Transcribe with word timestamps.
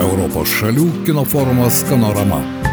Europos 0.00 0.50
šalių 0.58 0.86
kino 1.06 1.22
forumas 1.24 1.84
Skanorama. 1.84 2.63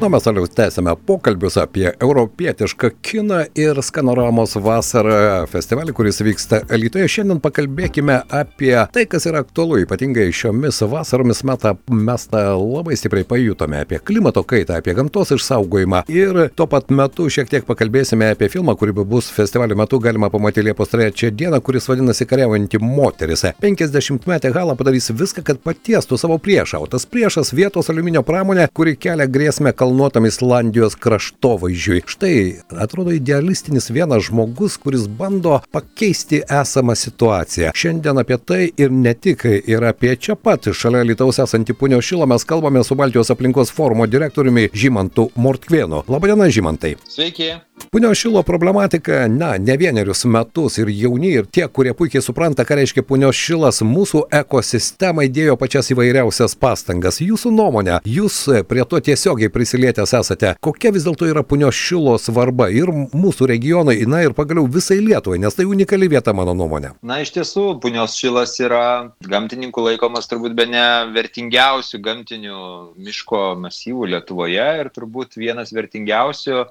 Na, 0.00 0.08
mes 0.08 0.22
toliau 0.22 0.46
tęsime 0.46 0.92
pokalbius 1.06 1.56
apie 1.58 1.90
europietišką 2.00 2.88
kiną 3.02 3.38
ir 3.58 3.80
Skanoramos 3.82 4.52
vasarą 4.62 5.46
festivalį, 5.50 5.90
kuris 5.90 6.20
vyksta 6.22 6.60
Lietuvoje. 6.70 7.08
Šiandien 7.10 7.40
pakalbėkime 7.42 8.20
apie 8.30 8.76
tai, 8.94 9.04
kas 9.10 9.26
yra 9.26 9.40
aktualu, 9.42 9.80
ypatingai 9.82 10.28
šiomis 10.30 10.78
vasaromis 10.92 11.42
metą 11.42 11.72
mes 11.90 12.26
tą 12.30 12.42
labai 12.60 12.94
stipriai 13.00 13.26
pajutome 13.26 13.80
apie 13.82 13.98
klimato 13.98 14.44
kaitą, 14.46 14.76
apie 14.78 14.94
gamtos 14.94 15.34
išsaugojimą 15.34 16.04
ir 16.14 16.38
tuo 16.54 16.68
pat 16.70 16.94
metu 16.94 17.26
šiek 17.26 17.50
tiek 17.50 17.66
pakalbėsime 17.66 18.30
apie 18.36 18.46
filmą, 18.54 18.76
kurį 18.78 18.94
bus 19.02 19.32
festivalio 19.34 19.74
metu 19.82 19.98
galima 19.98 20.30
pamatyti 20.30 20.68
Liepos 20.68 20.94
3 20.94 21.32
dieną, 21.34 21.58
kuris 21.58 21.90
vadinasi 21.90 22.28
Kariaujanti 22.30 22.78
moteris. 22.78 23.48
50 23.66 24.30
metė 24.30 24.54
Hala 24.54 24.78
padarys 24.78 25.10
viską, 25.10 25.42
kad 25.42 25.58
patiestų 25.66 26.22
savo 26.22 26.38
priešą, 26.38 26.86
o 26.86 26.86
tas 26.86 27.02
priešas 27.02 27.50
vietos 27.50 27.90
aliuminio 27.90 28.22
pramonė, 28.22 28.70
kuri 28.70 28.94
kelia 28.94 29.26
grėsmę 29.26 29.74
kalbą 29.74 29.87
kalnuotam 29.88 30.26
Islandijos 30.26 30.94
kraštovaizdžiui. 30.94 32.02
Štai 32.06 32.56
atrodo 32.76 33.10
idealistinis 33.10 33.90
vienas 33.90 34.22
žmogus, 34.28 34.76
kuris 34.76 35.06
bando 35.08 35.60
pakeisti 35.72 36.42
esamą 36.60 36.94
situaciją. 36.94 37.70
Šiandien 37.74 38.20
apie 38.20 38.36
tai 38.36 38.60
ir 38.76 38.92
ne 38.92 39.14
tik, 39.14 39.46
ir 39.66 39.84
apie 39.88 40.12
čia 40.16 40.36
pat 40.36 40.68
šalia 40.68 41.06
Lietuvos 41.08 41.40
esantį 41.40 41.78
Punio 41.80 42.02
Šilą 42.04 42.28
mes 42.28 42.44
kalbame 42.44 42.84
su 42.84 42.98
Baltijos 43.00 43.32
aplinkos 43.32 43.72
forumo 43.72 44.06
direktoriumi 44.06 44.68
Žymantu 44.74 45.30
Mortkvienu. 45.36 46.04
Labadiena, 46.08 46.52
Žymantai. 46.52 46.96
Sveiki. 47.08 47.54
Punio 47.90 48.14
šilo 48.14 48.42
problematika, 48.42 49.28
na, 49.28 49.56
ne 49.58 49.76
vienerius 49.76 50.24
metus 50.24 50.78
ir 50.78 50.88
jauni, 50.92 51.30
ir 51.40 51.46
tie, 51.48 51.64
kurie 51.72 51.94
puikiai 51.96 52.22
supranta, 52.22 52.66
ką 52.68 52.76
reiškia 52.76 53.04
punio 53.08 53.30
šilas, 53.32 53.80
mūsų 53.80 54.26
ekosistemai 54.40 55.28
dėjo 55.32 55.54
pačias 55.56 55.88
įvairiausias 55.94 56.52
pastangas. 56.60 57.22
Jūsų 57.24 57.52
nuomonė, 57.56 58.00
jūs 58.04 58.36
prie 58.68 58.84
to 58.84 59.00
tiesiogiai 59.00 59.48
prisilietęs 59.54 60.12
esate, 60.18 60.50
kokia 60.60 60.92
vis 60.92 61.06
dėlto 61.06 61.30
yra 61.30 61.40
punio 61.40 61.70
šilo 61.72 62.18
svarba 62.20 62.68
ir 62.68 62.92
mūsų 62.92 63.48
regionai, 63.48 63.96
na 64.04 64.20
ir 64.26 64.36
pagaliau 64.36 64.68
visai 64.68 65.00
Lietuvai, 65.00 65.40
nes 65.40 65.56
tai 65.56 65.64
unikali 65.64 66.10
vieta 66.12 66.36
mano 66.36 66.52
nuomonė. 66.58 66.92
Na, 67.00 67.22
iš 67.24 67.32
tiesų, 67.38 67.78
punios 67.80 68.18
šilas 68.20 68.52
yra 68.60 68.84
gamtininkų 69.24 69.86
laikomas 69.86 70.28
turbūt 70.28 70.58
be 70.58 70.68
ne 70.68 70.84
vertingiausių 71.16 72.02
gamtinių 72.04 72.60
miško 73.00 73.42
masyvų 73.64 74.12
Lietuvoje 74.12 74.68
ir 74.82 74.92
turbūt 74.92 75.38
vienas 75.40 75.72
vertingiausių 75.72 76.56
e, 76.58 76.66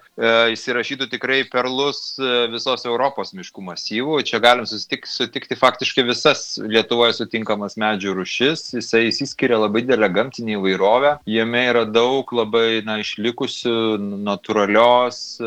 įsirašytų 0.53 0.97
sudarytų 0.98 1.12
tikrai 1.12 1.44
perlus 1.45 2.17
e, 2.17 2.48
visos 2.52 2.86
Europos 2.86 3.34
miškų 3.34 3.62
masyvų. 3.62 4.23
Čia 4.26 4.40
galim 4.40 4.66
susitik, 4.66 5.06
sutikti 5.06 5.56
faktiškai 5.56 6.04
visas 6.08 6.58
Lietuvoje 6.58 7.14
sutinkamas 7.14 7.78
medžių 7.78 8.16
rušis. 8.17 8.73
Jisai 8.73 9.08
įsiskiria 9.12 9.59
labai 9.59 9.84
didelę 9.86 10.09
gamtinį 10.09 10.58
įvairovę. 10.58 11.17
Jame 11.28 11.66
yra 11.70 11.86
daug 11.86 12.26
labai 12.34 12.81
na, 12.86 13.00
išlikusių 13.00 13.98
natūralios 14.26 15.39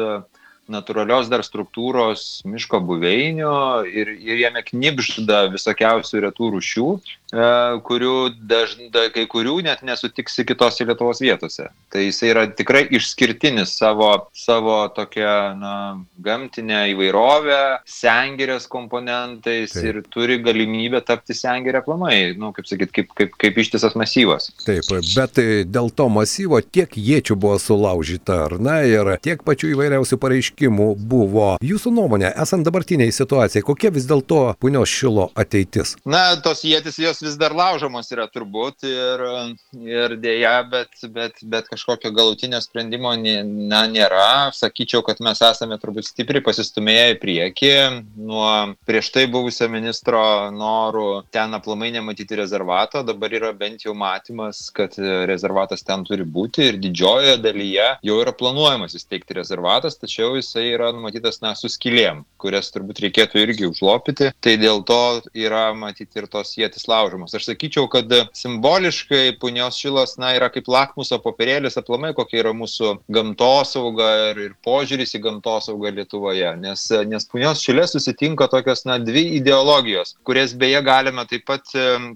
natūralios 0.70 1.27
dar 1.27 1.42
struktūros 1.42 2.45
miško 2.47 2.79
buveinių 2.87 3.55
ir, 3.91 4.12
ir 4.14 4.42
jame 4.45 4.62
knipžda 4.62 5.48
visokiausių 5.51 6.23
retų 6.29 6.53
rušių. 6.55 6.87
E, 7.31 7.47
kurių 7.86 8.14
dažnai, 8.50 9.06
kai 9.14 9.25
kurių 9.31 9.61
net 9.62 9.84
nesutiksi 9.86 10.42
kitose 10.48 10.86
Lietuvos 10.86 11.20
vietose. 11.23 11.69
Tai 11.92 12.03
jisai 12.03 12.33
yra 12.33 12.45
tikrai 12.50 12.83
išskirtinis 12.91 13.77
savo, 13.78 14.09
savo 14.34 14.81
tokia 14.97 15.34
na, 15.58 15.75
gamtinė 16.23 16.83
įvairovė, 16.95 17.61
sengirės 17.86 18.67
komponentais 18.70 19.77
Taip. 19.77 19.86
ir 19.86 20.01
turi 20.11 20.41
galimybę 20.42 21.03
tapti 21.06 21.36
sengirę 21.39 21.84
plamai, 21.86 22.33
nu, 22.39 22.51
kaip 22.56 22.67
sakyt, 22.67 22.95
kaip, 22.97 23.14
kaip, 23.19 23.36
kaip 23.39 23.62
ištisas 23.62 23.95
masyvas. 23.98 24.51
Taip, 24.67 24.91
bet 25.14 25.39
dėl 25.70 25.92
to 25.95 26.08
masyvo 26.11 26.58
tiek 26.67 26.98
jėčių 26.98 27.39
buvo 27.39 27.61
sulaužyta, 27.62 28.41
ar 28.48 28.56
ne, 28.58 28.77
ir 28.91 29.12
tiek 29.23 29.47
pačių 29.47 29.70
įvairiausių 29.77 30.19
pareiškimų 30.19 30.91
buvo. 30.98 31.53
Jūsų 31.62 31.95
nuomonė, 31.95 32.33
esant 32.42 32.67
dabartiniai 32.67 33.14
situacijai, 33.14 33.62
kokia 33.67 33.95
vis 33.95 34.11
dėlto 34.11 34.42
punios 34.58 34.91
šilo 34.91 35.30
ateitis? 35.39 35.95
Na, 36.02 36.35
tos 36.42 36.64
jėtis 36.67 36.98
jos 36.98 37.20
jos 37.20 37.29
vis 37.29 37.36
dar 37.39 37.53
laužomos 37.55 38.08
yra 38.13 38.27
turbūt 38.31 38.85
ir, 38.89 39.23
ir 39.85 40.17
dėja, 40.20 40.63
bet, 40.70 40.92
bet, 41.13 41.41
bet 41.42 41.69
kažkokio 41.69 42.13
galutinio 42.13 42.61
sprendimo 42.61 43.13
na, 43.17 43.85
nėra. 43.89 44.51
Sakyčiau, 44.57 45.03
kad 45.05 45.20
mes 45.20 45.41
esame 45.41 45.79
turbūt 45.80 46.09
stipriai 46.09 46.42
pasistumėję 46.45 47.14
į 47.14 47.19
priekį 47.20 47.73
nuo 48.17 48.75
prieš 48.86 49.11
tai 49.14 49.27
buvusio 49.30 49.69
ministro 49.70 50.23
norų 50.55 51.25
ten 51.33 51.55
aplamai 51.55 51.91
nematyti 51.95 52.39
rezervato. 52.41 53.03
Dabar 53.07 53.33
yra 53.33 53.53
bent 53.53 53.85
jau 53.85 53.95
matymas, 53.95 54.69
kad 54.75 54.97
rezervatas 55.29 55.85
ten 55.85 56.05
turi 56.05 56.25
būti 56.25 56.70
ir 56.70 56.80
didžiojoje 56.80 57.36
dalyje 57.42 57.89
jau 58.07 58.20
yra 58.23 58.35
planuojamas 58.36 58.97
įsteigti 58.97 59.36
rezervatas, 59.36 59.98
tačiau 60.01 60.36
jisai 60.39 60.70
yra 60.75 60.91
numatytas, 60.95 61.41
na, 61.45 61.55
su 61.59 61.69
skilėm, 61.70 62.25
kurias 62.41 62.70
turbūt 62.73 63.03
reikėtų 63.05 63.45
irgi 63.45 63.69
užlopyti. 63.69 64.33
Tai 64.41 64.57
dėl 64.61 64.85
to 64.86 65.01
yra 65.36 65.70
matyti 65.77 66.20
ir 66.20 66.29
tos 66.30 66.57
jėtis 66.59 66.86
laužomos 66.91 67.10
laužomos. 67.11 67.35
Aš 67.35 67.45
sakyčiau, 67.45 67.89
kad 67.89 68.07
simboliškai 68.33 69.39
punios 69.41 69.77
šilas 69.77 70.17
na, 70.19 70.33
yra 70.37 70.51
kaip 70.53 70.69
lakmuso 70.69 71.19
popierėlis 71.23 71.79
aplamai, 71.79 72.13
kokia 72.15 72.43
yra 72.43 72.53
mūsų 72.57 73.01
gamtosauga 73.13 74.31
ir, 74.31 74.41
ir 74.48 74.55
požiūris 74.65 75.15
į 75.17 75.23
gamtosaugą 75.25 75.93
Lietuvoje. 75.95 76.55
Nes, 76.61 76.87
nes 77.07 77.27
punios 77.31 77.63
šilė 77.65 77.87
susitinka 77.91 78.48
tokios 78.51 78.85
na, 78.89 78.98
dvi 78.98 79.37
ideologijos, 79.39 80.17
kurias 80.25 80.55
beje 80.55 80.83
galime 80.87 81.27
taip 81.31 81.47
pat 81.48 81.67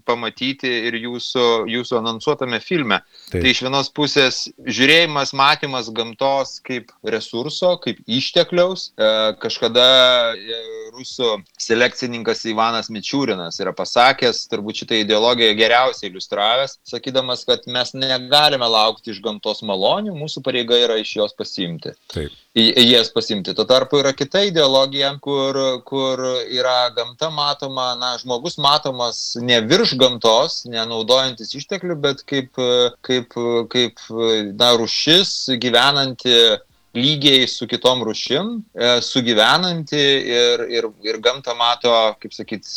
pamatyti 0.07 0.71
ir 0.89 0.99
jūsų, 1.03 1.67
jūsų 1.71 1.99
anonsuotame 2.01 2.61
filme. 2.63 3.01
Taip. 3.31 3.43
Tai 3.43 3.51
iš 3.51 3.65
vienos 3.67 3.91
pusės 3.95 4.45
žiūrėjimas, 4.65 5.35
matymas 5.37 5.91
gamtos 5.95 6.59
kaip 6.65 6.93
resurso, 7.05 7.75
kaip 7.83 8.01
ištekliaus. 8.07 8.91
E, 8.95 9.11
kažkada 9.43 9.87
e, 10.35 10.61
rusų 10.95 11.31
selekcininkas 11.61 12.45
Ivanas 12.51 12.91
Mičiūrinas 12.93 13.59
yra 13.63 13.75
pasakęs, 13.77 14.45
turbūt 14.53 14.84
šitą 14.85 15.01
ideologiją 15.01 15.55
geriausiai 15.57 16.11
iliustravęs, 16.11 16.79
sakydamas, 16.85 17.45
kad 17.49 17.65
mes 17.67 17.95
negalime 17.97 18.69
laukti 18.69 19.13
iš 19.13 19.21
gamtos 19.25 19.63
malonių, 19.65 20.15
mūsų 20.15 20.43
pareiga 20.45 20.77
yra 20.77 20.99
iš 21.01 21.17
jos 21.17 21.37
pasimti. 21.37 21.95
Taip. 22.13 22.33
Į, 22.55 22.69
į 22.79 22.85
jas 22.87 23.09
pasimti. 23.11 23.55
Tuo 23.57 23.65
tarpu 23.67 23.99
yra 23.99 24.13
kita 24.15 24.45
ideologija, 24.47 25.11
kur, 25.25 25.57
kur 25.89 26.21
yra 26.55 26.91
gamta 26.95 27.31
matoma, 27.35 27.95
na, 27.99 28.13
žmogus 28.21 28.61
matomas 28.63 29.23
ne 29.43 29.59
virš 29.65 29.97
gamtos, 29.99 30.61
nenaudojantis 30.71 31.57
išteklių, 31.59 31.99
bet 32.05 32.23
kaip, 32.29 32.55
kaip, 33.03 33.35
kaip 33.75 34.07
na, 34.55 34.71
rušis 34.79 35.35
gyvenanti 35.59 36.39
lygiai 36.95 37.49
su 37.49 37.67
kitom 37.67 38.03
rušim, 38.05 38.63
e, 38.75 39.01
sugyvenanti 39.03 40.03
ir, 40.31 40.61
ir, 40.71 40.87
ir 41.03 41.19
gamtą 41.19 41.57
mato, 41.59 41.93
kaip 42.23 42.35
sakyt, 42.35 42.69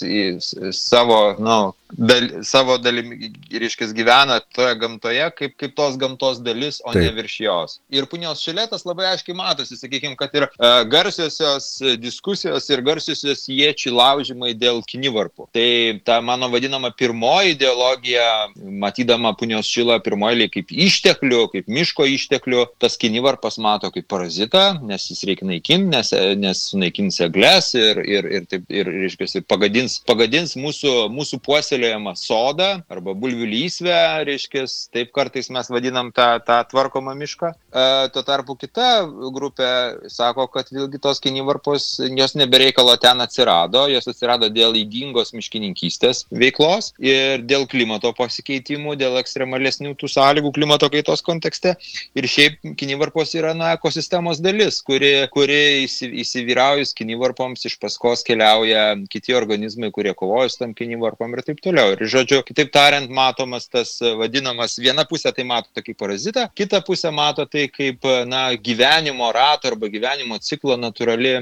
savo, 0.74 1.36
na, 1.38 1.58
nu, 1.60 1.74
dal, 1.92 2.30
savo 2.44 2.78
dalimi, 2.78 3.32
reiškia, 3.52 3.88
gyvena 3.96 4.40
toje 4.56 4.76
gamtoje 4.80 5.30
kaip, 5.38 5.56
kaip 5.60 5.76
tos 5.78 5.98
gamtos 6.00 6.42
dalis, 6.44 6.82
o 6.84 6.94
Taip. 6.94 7.04
ne 7.04 7.12
virš 7.16 7.38
jos. 7.46 7.78
Ir 7.94 8.08
punios 8.12 8.42
šiletas 8.44 8.86
labai 8.88 9.08
aiškiai 9.14 9.38
matosi, 9.38 9.78
sakykime, 9.80 10.18
kad 10.20 10.34
ir 10.36 10.48
uh, 10.50 10.82
garsiosios 10.90 11.70
diskusijos 12.02 12.68
ir 12.70 12.84
garsiosios 12.86 13.46
jiečių 13.52 13.94
laužimai 13.96 14.54
dėl 14.58 14.82
kinivarpų. 14.88 15.48
Tai 15.56 15.70
ta 16.08 16.20
mano 16.22 16.50
vadinama 16.54 16.92
pirmoji 16.92 17.56
ideologija, 17.56 18.28
matydama 18.58 19.34
punios 19.38 19.70
šilą 19.72 20.00
pirmoji 20.04 20.50
kaip 20.54 20.72
išteklių, 20.72 21.44
kaip 21.54 21.72
miško 21.72 22.08
išteklių, 22.18 22.66
tas 22.82 22.98
kinivarpas 23.00 23.60
mato 23.64 23.92
kaip 23.94 24.08
parazitą, 24.12 24.66
nes 24.86 25.10
jis 25.12 25.24
reikia 25.28 25.48
naikinti, 25.48 25.90
nes, 25.92 26.12
nes 26.40 26.64
sunaikins 26.72 27.22
eglės 27.24 27.74
ir, 27.78 28.02
ir, 28.04 28.28
ir, 28.40 28.48
taip, 28.50 28.68
ir, 28.74 28.90
reiškia, 29.06 29.44
pagadins, 29.48 30.00
pagadins 30.08 30.56
mūsų, 30.60 30.94
mūsų 31.14 31.40
puoselį 31.46 31.77
puoselėjamą 31.78 32.16
sodą 32.18 32.82
arba 32.90 33.14
bulvių 33.14 33.46
lysvę, 33.48 34.26
reiškia, 34.26 34.66
taip 34.94 35.12
kartais 35.14 35.50
mes 35.50 35.70
vadinam 35.70 36.12
tą, 36.12 36.40
tą 36.42 36.64
tvarkomą 36.72 37.14
mišką. 37.16 37.52
E, 37.54 38.10
tuo 38.14 38.24
tarpu 38.24 38.56
kita 38.58 39.06
grupė 39.34 40.10
sako, 40.10 40.48
kad 40.48 40.70
vėlgi 40.72 41.00
tos 41.00 41.20
kinivarpos, 41.22 42.00
jos 42.18 42.36
nebereikalo 42.36 42.98
ten 42.98 43.22
atsirado, 43.22 43.88
jos 43.92 44.08
atsirado 44.08 44.50
dėl 44.50 44.76
įdingos 44.76 45.34
miškininkystės 45.34 46.26
veiklos 46.32 46.94
ir 47.00 47.44
dėl 47.46 47.68
klimato 47.68 48.12
pasikeitimų, 48.18 48.98
dėl 48.98 49.20
ekstremalesnių 49.22 49.96
tų 49.98 50.10
sąlygų 50.10 50.54
klimato 50.58 50.90
kaitos 50.90 51.22
kontekste. 51.22 51.76
Ir 52.18 52.28
šiaip 52.28 52.60
kinivarpos 52.78 53.36
yra 53.38 53.54
na, 53.58 53.76
ekosistemos 53.78 54.42
dalis, 54.42 54.82
kuri, 54.86 55.28
kuri 55.34 55.86
įsivyraujus 55.86 56.96
kinivarpoms 56.98 57.68
iš 57.70 57.78
paskos 57.82 58.26
keliauja 58.28 58.96
kiti 59.12 59.36
organizmai, 59.38 59.92
kurie 59.94 60.16
kovoja 60.18 60.50
su 60.50 60.64
tam 60.64 60.74
kinivarpom 60.78 61.36
ir 61.36 61.46
taip 61.46 61.62
toliau. 61.62 61.67
Ir, 61.76 62.04
žodžiu, 62.08 62.42
kitaip 62.48 62.72
tariant, 62.74 63.10
matomas 63.12 63.68
tas 63.68 63.98
vadinamas, 64.20 64.78
viena 64.80 65.04
pusė 65.10 65.34
tai 65.36 65.44
mato 65.48 65.70
tai 65.76 65.84
kaip 65.84 65.98
parazitą, 66.00 66.48
kita 66.56 66.80
pusė 66.86 67.12
mato 67.12 67.46
tai 67.50 67.68
kaip, 67.74 68.06
na, 68.30 68.50
gyvenimo 68.56 69.30
rato 69.36 69.68
arba 69.72 69.90
gyvenimo 69.92 70.40
ciklo 70.44 70.78
natūrali, 70.80 71.34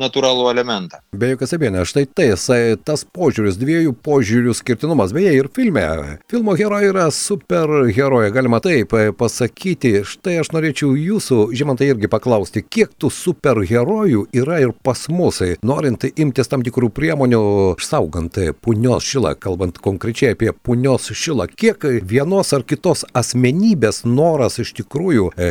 natūralų 0.00 0.48
elementą. 0.52 1.02
Be 1.16 1.32
jokios 1.34 1.54
abejonės, 1.56 1.90
štai 1.92 2.06
tai, 2.10 2.28
tas 2.86 3.04
požiūris, 3.04 3.58
dviejų 3.60 3.94
požiūrių 4.04 4.54
skirtinumas, 4.56 5.14
beje, 5.16 5.34
ir 5.38 5.50
filme. 5.54 5.84
Filmo 6.30 6.54
herojai 6.58 6.90
yra 6.92 7.08
super 7.14 7.70
herojai, 7.94 8.32
galima 8.34 8.60
taip 8.64 8.94
pasakyti. 9.18 9.96
Štai 10.08 10.38
aš 10.42 10.52
norėčiau 10.54 10.94
jūsų, 10.98 11.40
žymantai, 11.56 11.90
irgi 11.92 12.10
paklausti, 12.12 12.64
kiek 12.64 12.94
tų 13.00 13.10
super 13.12 13.60
herojų 13.64 14.26
yra 14.36 14.60
ir 14.64 14.74
pas 14.84 15.06
mus, 15.12 15.42
norint 15.66 16.06
imtis 16.14 16.50
tam 16.50 16.64
tikrų 16.66 16.90
priemonių, 16.94 17.42
saugant 17.82 18.38
punios 18.64 19.06
šilą, 19.08 19.34
kalbant 19.40 19.73
konkrečiai 19.82 20.34
apie 20.34 20.52
punios 20.52 21.10
šilą, 21.14 21.46
kiek 21.54 21.86
vienos 22.02 22.52
ar 22.56 22.64
kitos 22.66 23.04
asmenybės 23.16 24.02
noras 24.08 24.58
iš 24.62 24.74
tikrųjų 24.80 25.30
e, 25.34 25.50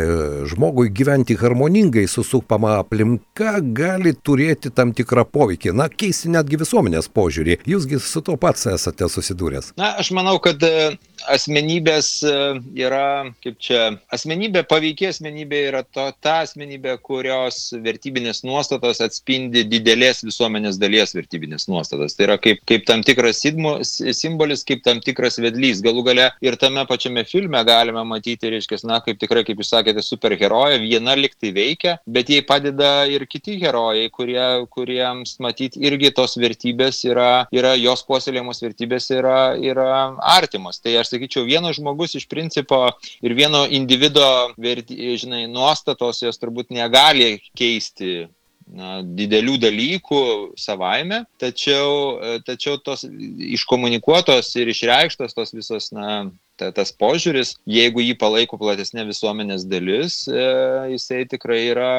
žmogui 0.52 0.92
gyventi 0.94 1.38
harmoningai 1.40 2.06
su 2.12 2.24
supama 2.28 2.78
aplinka 2.82 3.58
gali 3.76 4.14
turėti 4.14 4.72
tam 4.74 4.94
tikrą 4.96 5.26
poveikį, 5.30 5.74
na, 5.78 5.90
keisti 5.90 6.32
netgi 6.34 6.60
visuomenės 6.62 7.10
požiūrį. 7.14 7.60
Jūsgi 7.70 8.00
su 8.04 8.24
to 8.26 8.38
pats 8.40 8.68
esate 8.74 9.10
susidūręs. 9.10 9.74
Na, 9.80 9.94
aš 10.02 10.12
manau, 10.16 10.38
kad 10.44 10.62
e, 10.68 10.94
asmenybės 11.32 12.10
e, 12.28 12.34
yra, 12.80 13.32
kaip 13.44 13.60
čia, 13.64 13.82
asmenybė, 14.14 14.66
paveikia 14.70 15.12
asmenybė 15.14 15.62
yra 15.70 15.84
to, 15.86 16.08
ta 16.24 16.40
asmenybė, 16.44 16.98
kurios 17.04 17.70
vertybinės 17.84 18.44
nuostatos 18.48 19.02
atspindi 19.04 19.66
didelės 19.70 20.24
visuomenės 20.26 20.80
dalies 20.82 21.16
vertybinės 21.16 21.68
nuostatas. 21.72 22.18
Tai 22.18 22.28
yra 22.28 22.40
kaip, 22.42 22.64
kaip 22.70 22.88
tam 22.90 23.04
tikras 23.06 23.42
sidmo, 23.44 23.78
simbolis, 24.18 24.64
kaip 24.68 24.84
tam 24.86 25.00
tikras 25.04 25.40
vedlys. 25.42 25.82
Galų 25.86 26.04
gale 26.08 26.28
ir 26.44 26.58
tame 26.62 26.86
pačiame 26.90 27.24
filme 27.28 27.62
galime 27.68 28.04
matyti, 28.08 28.52
reiškia, 28.54 28.82
na, 28.90 29.00
kaip 29.06 29.20
tikrai, 29.22 29.44
kaip 29.48 29.62
jūs 29.62 29.72
sakėte, 29.74 30.04
superherojė, 30.06 30.80
viena 30.84 31.16
liktai 31.20 31.54
veikia, 31.56 31.98
bet 32.06 32.32
jai 32.34 32.42
padeda 32.48 32.92
ir 33.10 33.26
kiti 33.30 33.58
herojai, 33.62 34.10
kurie, 34.14 34.46
kuriems 34.74 35.38
matyti 35.44 35.82
irgi 35.88 36.14
tos 36.16 36.38
vertybės 36.42 37.04
yra, 37.08 37.32
yra 37.56 37.74
jos 37.80 38.06
puoselėjamos 38.08 38.64
vertybės 38.66 39.10
yra, 39.16 39.40
yra 39.60 39.90
artimos. 40.36 40.82
Tai 40.84 40.98
aš 41.02 41.14
sakyčiau, 41.16 41.48
vienas 41.48 41.80
žmogus 41.80 42.18
iš 42.20 42.28
principo 42.32 42.86
ir 43.24 43.36
vieno 43.38 43.66
individo, 43.70 44.54
žinai, 44.60 45.46
nuostatos 45.52 46.24
jos 46.24 46.40
turbūt 46.42 46.74
negali 46.74 47.38
keisti 47.58 48.28
na, 48.74 49.02
didelių 49.06 49.58
dalykų 49.62 50.22
savaime, 50.60 51.24
tačiau, 51.42 52.18
tačiau 52.48 52.80
tos 52.82 53.06
iškomunikuotos 53.06 54.50
ir 54.62 54.72
išreikštos 54.74 55.38
tos 55.38 55.54
visos 55.56 55.92
na, 55.96 56.24
ta, 56.60 56.70
tas 56.76 56.92
požiūris, 56.96 57.56
jeigu 57.70 58.04
jį 58.04 58.16
palaiko 58.20 58.58
platesnė 58.62 59.06
visuomenės 59.08 59.66
dalis, 59.70 60.24
e, 60.30 60.46
jisai 60.94 61.24
tikrai 61.30 61.60
yra 61.72 61.92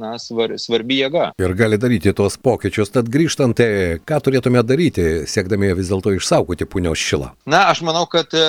na, 0.00 0.16
svar, 0.22 0.56
svarbi 0.60 1.00
jėga. 1.00 1.30
Ir 1.40 1.54
gali 1.58 1.78
daryti 1.80 2.14
tuos 2.16 2.36
pokyčius. 2.40 2.92
Tad 2.94 3.10
grįžtant, 3.12 3.56
tai 3.60 4.00
ką 4.06 4.20
turėtume 4.26 4.62
daryti, 4.66 5.06
siekdami 5.30 5.72
vis 5.78 5.90
dėlto 5.92 6.14
išsaugoti 6.16 6.68
punios 6.70 7.00
šilą? 7.00 7.32
Na, 7.50 7.66
aš 7.70 7.82
manau, 7.86 8.06
kad 8.10 8.34
e, 8.36 8.44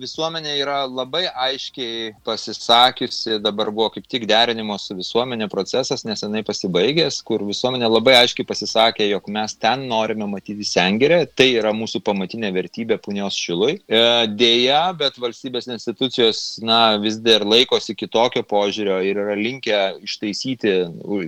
visuomenė 0.00 0.56
yra 0.60 0.82
labai 0.86 1.26
aiškiai 1.28 2.14
pasisakiusi, 2.26 3.40
dabar 3.42 3.72
buvo 3.74 3.90
kaip 3.96 4.06
tik 4.10 4.26
derinimo 4.30 4.78
su 4.80 4.96
visuomenė 4.98 5.50
procesas 5.52 6.06
nesenai 6.06 6.44
pasibaigęs, 6.46 7.20
kur 7.26 7.44
visuomenė 7.48 7.90
labai 7.90 8.16
aiškiai 8.22 8.46
pasisakė, 8.48 9.08
jog 9.10 9.28
mes 9.32 9.56
ten 9.58 9.86
norime 9.90 10.28
matyti 10.30 10.66
sengirę, 10.66 11.24
tai 11.34 11.50
yra 11.58 11.74
mūsų 11.76 12.02
pamatinė 12.06 12.52
vertybė 12.54 13.00
punios 13.02 13.38
šilui. 13.38 13.80
E, 13.90 14.00
Deja, 14.40 14.90
bet 15.00 15.18
valstybės 15.20 15.68
institucijos, 15.70 16.40
na, 16.64 16.96
vis 17.02 17.18
dar 17.24 17.44
laikosi 17.48 17.96
kitokio 17.98 18.42
požiūrio 18.46 18.98
ir 19.06 19.20
yra 19.22 19.36
linkę 19.38 19.80
ištaisyti, 20.06 20.74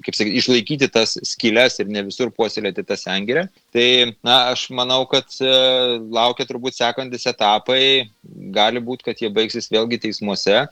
kaip 0.05 0.19
sakyti, 0.19 0.43
išlaikyti 0.43 0.91
tas 0.93 1.17
skylės 1.33 1.81
ir 1.83 1.91
ne 1.93 2.05
visur 2.09 2.33
puoselėti 2.35 2.85
tą 2.87 2.99
sengirę. 3.01 3.47
Tai, 3.75 3.89
na, 4.27 4.39
aš 4.53 4.69
manau, 4.77 5.03
kad 5.11 5.33
e, 5.41 5.55
laukia 6.13 6.47
turbūt 6.49 6.77
sekantis 6.79 7.27
etapai, 7.31 7.83
gali 8.55 8.85
būti, 8.85 9.09
kad 9.11 9.25
jie 9.25 9.33
baigsis 9.33 9.71
vėlgi 9.73 10.03
teismuose 10.07 10.67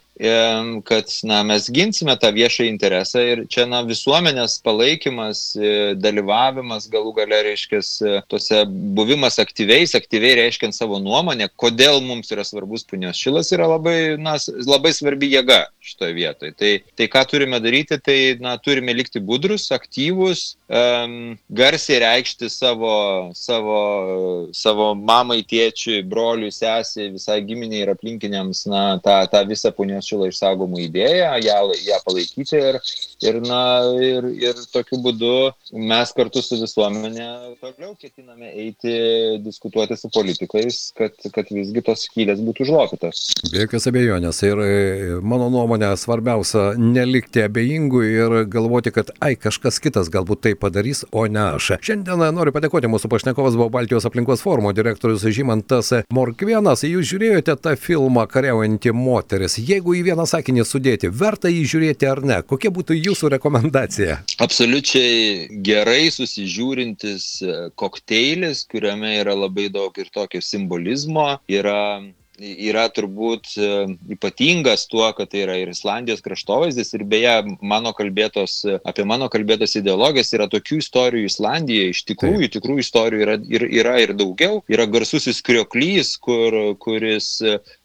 kad 0.85 1.07
na, 1.23 1.43
mes 1.43 1.69
ginsime 1.73 2.13
tą 2.21 2.29
viešą 2.35 2.67
interesą 2.69 3.23
ir 3.25 3.45
čia 3.49 3.65
na, 3.69 3.81
visuomenės 3.87 4.59
palaikymas, 4.65 5.57
e, 5.57 5.95
dalyvavimas 5.97 6.89
galų 6.93 7.15
gale 7.17 7.39
reiškia 7.47 7.81
tose 8.29 8.65
buvimas 8.69 9.39
aktyviais, 9.41 9.95
aktyviai 9.97 10.37
reiškiant 10.43 10.77
savo 10.77 11.01
nuomonę, 11.01 11.49
kodėl 11.57 12.03
mums 12.05 12.29
yra 12.35 12.45
svarbus 12.45 12.85
punios 12.91 13.19
šilas, 13.21 13.53
yra 13.55 13.69
labai, 13.71 13.97
na, 14.21 14.37
labai 14.67 14.93
svarbi 14.97 15.31
jėga 15.33 15.63
šitoje 15.85 16.17
vietoje. 16.17 16.55
Tai, 16.59 16.73
tai 16.99 17.09
ką 17.13 17.25
turime 17.31 17.61
daryti, 17.63 17.99
tai 18.03 18.19
na, 18.43 18.57
turime 18.61 18.95
likti 18.97 19.23
budrus, 19.23 19.69
aktyvus, 19.75 20.57
um, 20.69 21.37
garsiai 21.61 22.01
reikšti 22.05 22.51
savo, 22.53 22.95
savo, 23.39 23.81
savo 24.57 24.91
mamai, 24.99 25.41
tėčiui, 25.49 26.03
broliui, 26.11 26.53
sesiai, 26.55 27.11
visai 27.15 27.41
giminiai 27.47 27.85
ir 27.85 27.95
aplinkiniams 27.95 28.67
na, 28.71 28.85
tą, 29.05 29.21
tą 29.33 29.45
visą 29.49 29.73
punios 29.77 30.09
šilo 30.11 30.29
išsaugomų 30.31 30.85
idėją, 30.89 31.33
ją, 31.47 31.59
ją 31.87 32.01
palaikyti 32.07 32.61
ir, 32.61 32.81
ir, 33.25 33.41
na, 33.47 33.63
ir, 34.03 34.29
ir 34.51 34.65
tokiu 34.75 35.01
būdu 35.05 35.33
mes 35.91 36.13
kartu 36.17 36.43
su 36.45 36.59
visuomenė 36.61 37.29
toliau 37.61 37.95
ketiname 38.01 38.51
eiti 38.51 38.93
diskutuoti 39.45 39.97
su 39.99 40.11
politikais, 40.13 40.91
kad, 40.97 41.17
kad 41.35 41.51
visgi 41.55 41.83
tos 41.87 42.07
skylės 42.09 42.43
būtų 42.45 42.69
užlopytos. 42.81 43.51
Be 43.53 43.65
jokios 43.65 43.87
abejonės 43.91 44.41
ir 44.47 44.61
e, 44.63 44.71
mano 45.23 45.49
nuomonė 45.53 45.91
svarbiausia 45.99 46.75
nelikti 46.79 47.45
abejingų 47.45 48.03
ir 48.07 48.37
galvoti, 48.51 48.93
kad 48.95 49.11
ai 49.21 49.35
kažkas 49.37 49.81
kitas 49.83 50.11
galbūt 50.13 50.45
tai 50.47 50.55
padarys, 50.55 51.05
o 51.11 51.27
ne 51.27 51.43
aš. 51.57 51.73
Šiandien 51.85 52.23
noriu 52.35 52.55
padėkoti 52.55 52.91
mūsų 52.91 53.11
pašnekovas 53.13 53.57
buvo 53.59 53.71
Baltijos 53.73 54.07
aplinkos 54.09 54.45
forumo 54.45 54.73
direktorius 54.77 55.25
Žymantas 55.25 55.93
Morkvienas. 56.13 56.85
Jūs 56.87 57.09
žiūrėjote 57.13 57.57
tą 57.61 57.75
filmą 57.81 58.27
Kariaujanti 58.31 58.95
moteris. 58.97 59.59
Jeigu 59.59 59.97
į 59.99 60.05
vieną 60.11 60.27
sakinį 60.29 60.67
sudėti, 60.69 61.11
verta 61.11 61.51
jį 61.53 61.65
žiūrėti 61.75 62.11
ar 62.11 62.23
ne? 62.27 62.41
Kokia 62.47 62.73
būtų 62.75 62.97
jūsų 62.99 63.35
rekomendacija? 63.37 64.21
Absoliučiai 64.41 65.61
gerai 65.65 66.11
susižiūrintis 66.15 67.27
e, 67.43 67.59
kokteilis, 67.81 68.65
kuriame 68.71 69.17
yra 69.21 69.37
labai 69.37 69.69
daug 69.73 69.97
ir 70.01 70.11
tokio 70.15 70.43
simbolizmo, 70.45 71.35
yra 71.51 72.01
yra 72.41 72.87
turbūt 72.93 73.53
e, 73.57 73.69
ypatingas 74.15 74.87
tuo, 74.91 75.07
kad 75.17 75.31
tai 75.33 75.45
yra 75.45 75.57
ir 75.61 75.73
Islandijos 75.73 76.23
kraštovaizdis 76.25 76.95
ir 76.97 77.05
beje, 77.09 77.35
mano 77.61 77.93
kalbėtos, 77.97 78.61
apie 78.81 79.05
mano 79.09 79.29
kalbėtos 79.33 79.77
ideologijas 79.81 80.33
yra 80.37 80.49
tokių 80.51 80.81
istorijų 80.81 81.31
Islandijoje, 81.31 81.95
iš 81.95 82.05
tikrųjų, 82.13 82.47
Taip. 82.47 82.55
tikrų 82.57 82.79
istorijų 82.85 83.27
yra 83.27 83.37
ir, 83.45 83.67
yra 83.83 83.97
ir 84.05 84.15
daugiau. 84.19 84.63
Yra 84.71 84.89
garsusis 84.91 85.43
krioklys, 85.45 86.17
kur, 86.23 86.57
kuris 86.81 87.33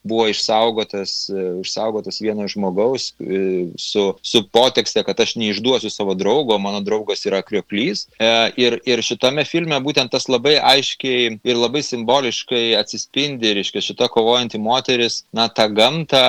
buvo 0.06 0.28
išsaugotas, 0.30 1.16
išsaugotas 1.62 2.22
vieno 2.22 2.48
žmogaus 2.48 3.12
e, 3.20 3.68
su, 3.78 4.06
su 4.22 4.44
potekste, 4.54 5.04
kad 5.04 5.20
aš 5.20 5.36
neišduosiu 5.42 5.90
savo 5.90 6.14
draugo, 6.14 6.58
mano 6.62 6.82
draugas 6.86 7.26
yra 7.26 7.42
krioklys. 7.46 8.06
E, 8.20 8.30
ir, 8.62 8.78
ir 8.86 9.02
šitame 9.06 9.46
filme 9.50 9.80
būtent 9.82 10.14
tas 10.14 10.30
labai 10.30 10.56
aiškiai 10.62 11.40
ir 11.44 11.58
labai 11.58 11.82
simboliškai 11.86 12.76
atsispindi, 12.80 13.56
reiškia, 13.58 13.84
šita 13.90 14.10
kovojanti 14.14 14.62
moteris, 14.62 15.24
na, 15.36 15.48
tą 15.50 15.68
gamtą, 15.74 16.22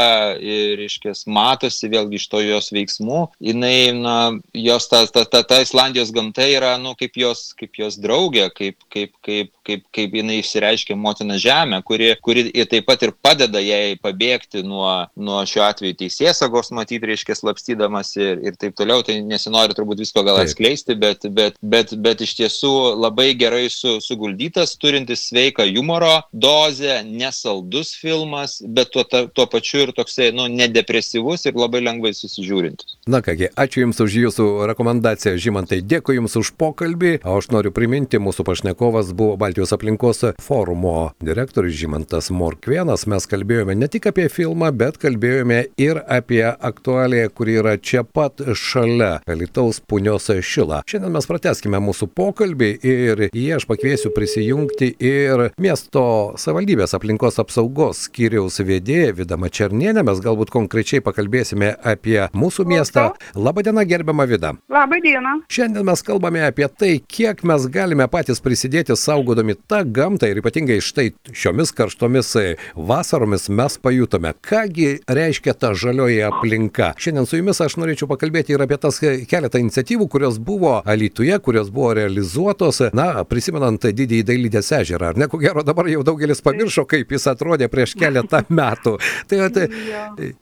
reiškia, 0.81 1.13
matosi 1.29 1.91
vėlgi 1.93 2.21
iš 2.21 2.29
to 2.33 2.41
jos 2.45 2.73
veiksmų, 2.75 3.23
jinai, 3.45 3.93
na, 3.97 4.17
jos 4.57 4.89
ta, 4.91 5.05
ta, 5.13 5.27
ta, 5.29 5.43
ta 5.47 5.61
Islandijos 5.65 6.13
gamta 6.17 6.47
yra, 6.49 6.77
nu, 6.81 6.95
kaip 6.99 7.19
jos, 7.21 7.51
kaip 7.59 7.77
jos 7.81 7.99
draugė, 8.01 8.49
kaip, 8.57 8.81
kaip, 8.93 9.13
kaip, 9.27 9.53
kaip, 9.67 9.85
kaip 9.95 10.17
jinai 10.21 10.41
išsireiškia 10.41 10.97
motina 10.99 11.39
žemė, 11.41 11.83
kuri, 11.87 12.15
kuri 12.25 12.49
taip 12.71 12.89
pat 12.89 13.05
ir 13.05 13.13
padeda 13.23 13.63
jai 13.67 13.97
pabėgti 14.03 14.63
nuo, 14.67 14.89
nuo 15.17 15.43
šiuo 15.49 15.65
atveju 15.67 15.99
teisėsagos, 16.03 16.73
matyti, 16.77 17.11
reiškia, 17.11 17.37
slapstydamas 17.39 18.15
ir, 18.19 18.41
ir 18.47 18.59
taip 18.61 18.77
toliau. 18.79 19.05
Tai 19.07 19.19
nesinori 19.27 19.77
turbūt 19.77 20.03
visko 20.03 20.25
gal 20.27 20.41
atskleisti, 20.43 20.97
bet, 20.99 21.27
bet, 21.35 21.59
bet, 21.63 21.95
bet 22.03 22.25
iš 22.25 22.37
tiesų 22.41 22.73
labai 23.01 23.31
gerai 23.39 23.67
su, 23.73 23.97
suguldytas, 24.05 24.77
turintis 24.81 25.27
sveiką 25.31 25.67
humoro 25.77 26.21
dozę, 26.33 27.01
nesaldus 27.07 27.95
filmas, 27.99 28.59
bet 28.63 28.93
tuo, 28.95 29.05
ta, 29.09 29.25
tuo 29.27 29.49
pačiu 29.51 29.87
ir 29.87 29.95
toksai, 29.97 30.31
nu, 30.37 30.49
nedepresyvus 30.53 31.47
ir 31.49 31.59
labai 31.59 31.83
lengvai 31.85 32.13
susižiūrintis. 32.17 32.99
Na 33.11 33.23
kągi, 33.25 33.51
ačiū 33.57 33.85
Jums 33.87 34.01
už 34.03 34.19
Jūsų 34.27 34.47
rekomendaciją, 34.73 35.37
Žymantai, 35.41 35.83
dėkui 35.85 36.19
Jums 36.19 36.37
už 36.41 36.53
pokalbį, 36.59 37.21
o 37.27 37.37
aš 37.41 37.51
noriu 37.55 37.73
priminti, 37.75 38.21
mūsų 38.23 38.47
pašnekovas 38.49 39.13
buvo 39.17 39.37
Baltijos 39.41 39.75
aplinkos 39.77 40.25
forumo 40.43 41.13
direktorius 41.25 41.77
Žymantas 41.79 42.31
Morkvienas, 42.35 43.07
mes 43.11 43.29
kalbėjome 43.31 43.56
kalbėjome 43.57 43.77
ne 43.81 43.87
tik 43.89 44.05
apie 44.11 44.27
filmą, 44.29 44.69
bet 44.77 44.99
kalbėjome 45.01 45.63
ir 45.81 46.03
apie 46.13 46.43
aktualiją, 46.45 47.31
kuri 47.33 47.55
yra 47.57 47.77
čia 47.81 48.03
pat 48.05 48.43
šalia 48.53 49.23
Alitaus 49.25 49.79
punios 49.81 50.29
šilą. 50.29 50.83
Šiandien 50.85 51.15
mes 51.15 51.29
prateskime 51.29 51.81
mūsų 51.81 52.11
pokalbį 52.13 52.69
ir 52.85 53.23
jį 53.31 53.47
aš 53.57 53.65
pakviesiu 53.71 54.11
prisijungti 54.13 54.91
ir 55.01 55.47
miesto 55.57 56.35
savivaldybės 56.37 56.93
aplinkos 56.99 57.41
apsaugos 57.41 58.03
skyriaus 58.11 58.61
vedėją 58.61 59.15
Vidamą 59.23 59.49
Černienę. 59.49 60.05
Mes 60.05 60.21
galbūt 60.21 60.53
konkrečiai 60.53 61.01
pakalbėsime 61.01 61.73
apie 61.81 62.27
mūsų 62.37 62.69
miestą. 62.69 63.07
Labadiena, 63.33 63.87
gerbiama 63.89 64.29
Vida. 64.29 64.53
Labadiena. 64.69 65.39
Šiandien 65.49 65.89
mes 65.89 66.05
kalbame 66.05 66.45
apie 66.45 66.69
tai, 66.69 66.93
kiek 67.01 67.41
mes 67.49 67.65
galime 67.73 68.05
patys 68.13 68.45
prisidėti 68.45 68.99
saugodami 69.01 69.57
tą 69.65 69.81
gamtą 69.87 70.29
ir 70.29 70.43
ypatingai 70.45 70.83
štai 70.85 71.09
šiomis 71.33 71.73
karštomis 71.73 72.35
vasaromis 72.77 73.46
mes 73.49 73.79
pajutome, 73.79 74.33
kągi 74.49 74.99
reiškia 75.09 75.55
ta 75.55 75.75
žalioji 75.75 76.23
aplinka. 76.23 76.93
Šiandien 76.99 77.27
su 77.29 77.39
jumis 77.39 77.61
aš 77.61 77.77
norėčiau 77.81 78.09
pakalbėti 78.11 78.55
ir 78.55 78.63
apie 78.65 78.79
tas 78.81 78.99
keletą 79.01 79.61
iniciatyvų, 79.63 80.09
kurios 80.11 80.39
buvo 80.43 80.81
Alytuje, 80.87 81.39
kurios 81.45 81.71
buvo 81.75 81.93
realizuotos, 81.99 82.81
na, 82.97 83.25
prisimenant 83.29 83.85
didįjį 83.87 84.27
Dailydės 84.27 84.73
ežerą. 84.81 85.13
Ar 85.13 85.21
ne, 85.21 85.29
ko 85.31 85.41
gero 85.43 85.63
dabar 85.67 85.89
jau 85.91 86.03
daugelis 86.07 86.43
pamiršo, 86.45 86.87
kaip 86.89 87.13
jis 87.13 87.29
atrodė 87.33 87.69
prieš 87.73 87.95
keletą 88.01 88.43
metų. 88.61 88.97
Tai 89.31 89.41
at, 89.49 89.61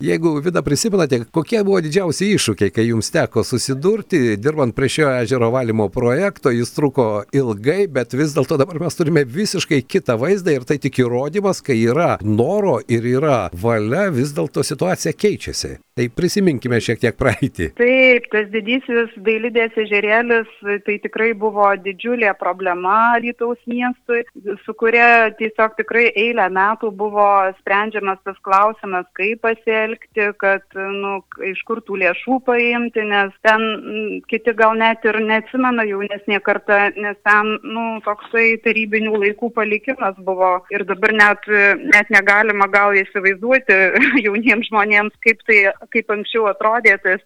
jeigu 0.02 0.36
Vida 0.44 0.62
prisimenate, 0.64 1.24
kokie 1.34 1.62
buvo 1.64 1.82
didžiausi 1.84 2.30
iššūkiai, 2.36 2.72
kai 2.74 2.88
jums 2.88 3.10
teko 3.14 3.44
susidurti, 3.46 4.38
dirbant 4.40 4.76
prie 4.76 4.90
šio 4.92 5.10
ežero 5.18 5.50
valymo 5.54 5.90
projekto, 5.92 6.52
jis 6.54 6.72
truko 6.76 7.08
ilgai, 7.34 7.84
bet 7.90 8.14
vis 8.16 8.36
dėlto 8.36 8.58
dabar 8.60 8.80
mes 8.82 8.98
turime 8.98 9.24
visiškai 9.28 9.82
kitą 9.88 10.16
vaizdą 10.20 10.54
ir 10.56 10.68
tai 10.68 10.78
tik 10.82 11.02
įrodymas, 11.02 11.62
kai 11.64 11.78
yra 11.82 12.14
noro 12.22 12.78
ir 12.88 12.93
yra 13.02 13.48
valia, 13.52 14.06
vis 14.14 14.34
dėlto 14.36 14.62
situacija 14.62 15.14
keičiasi. 15.18 15.78
Tai 15.94 16.08
prisiminkime 16.10 16.80
šiek 16.82 16.98
tiek 16.98 17.14
praeitį. 17.14 17.68
Taip, 17.78 18.24
tas 18.32 18.48
didysis 18.50 19.12
dailidės 19.26 19.76
ežerėlis 19.78 20.48
tai 20.86 20.96
tikrai 21.04 21.28
buvo 21.38 21.68
didžiulė 21.84 22.32
problema 22.40 23.14
Lietuvos 23.22 23.60
miestui, 23.70 24.24
su 24.64 24.74
kuria 24.74 25.30
tiesiog 25.38 25.76
tikrai 25.78 26.08
eilę 26.10 26.48
metų 26.50 26.90
buvo 26.98 27.26
sprendžiamas 27.60 28.18
tas 28.26 28.40
klausimas, 28.42 29.06
kaip 29.14 29.44
pasielgti, 29.44 30.26
kad, 30.42 30.66
nu, 30.74 31.20
iš 31.46 31.62
kur 31.68 31.78
tų 31.86 32.00
lėšų 32.02 32.40
paimti, 32.48 33.04
nes 33.06 33.30
ten 33.46 34.20
kiti 34.30 34.54
gal 34.58 34.74
net 34.80 35.06
ir 35.06 35.20
neatsimena 35.22 35.86
jaunesnė 35.86 36.40
karta, 36.42 36.88
nes 36.98 37.18
ten, 37.22 37.54
nu, 37.62 37.86
toksai 38.02 38.56
tarybinių 38.66 39.14
laikų 39.28 39.52
palikimas 39.54 40.18
buvo 40.26 40.56
ir 40.74 40.86
dabar 40.90 41.14
net, 41.14 41.48
net 41.94 42.10
negalima 42.10 42.66
gal 42.74 42.96
įsivaizduoti 42.98 43.78
jauniems 44.26 44.70
žmonėms, 44.70 45.16
kaip 45.24 45.42
tai 45.48 45.60
kaip 45.94 46.14
anksčiau 46.16 46.48
atrodė 46.50 46.98
tas 47.04 47.22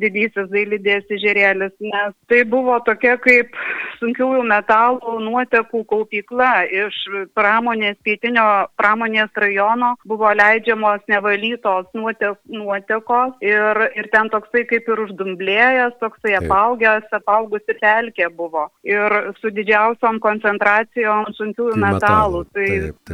didysis 0.00 0.48
dailidės 0.52 1.08
ežerėlis, 1.18 1.74
nes 1.82 2.14
tai 2.30 2.42
buvo 2.48 2.78
tokia 2.86 3.16
kaip 3.22 3.54
sunkiųjų 3.98 4.44
metalų 4.48 5.18
nuotekų 5.26 5.82
kaupykla 5.90 6.52
iš 6.70 6.98
pramonės, 7.36 7.98
pietinio 8.06 8.46
pramonės 8.78 9.34
rajono. 9.34 9.94
Buvo 10.08 10.30
leidžiamos 10.38 11.02
nevalytos 11.10 11.88
nuotek, 11.98 12.38
nuotekos 12.52 13.34
ir, 13.44 13.82
ir 13.98 14.10
ten 14.14 14.30
toksai 14.32 14.64
kaip 14.70 14.88
ir 14.88 15.04
uždumblėjęs, 15.06 15.98
toksai 16.02 16.36
apaugęs, 16.40 17.08
apaugusi 17.18 17.76
pelkė 17.80 18.30
buvo. 18.38 18.68
Ir 18.86 19.32
su 19.40 19.52
didžiausiom 19.54 20.20
koncentracijom 20.24 21.28
sunkiųjų 21.38 21.74
tai 21.76 21.82
metalų, 21.84 22.44
tai 22.54 22.68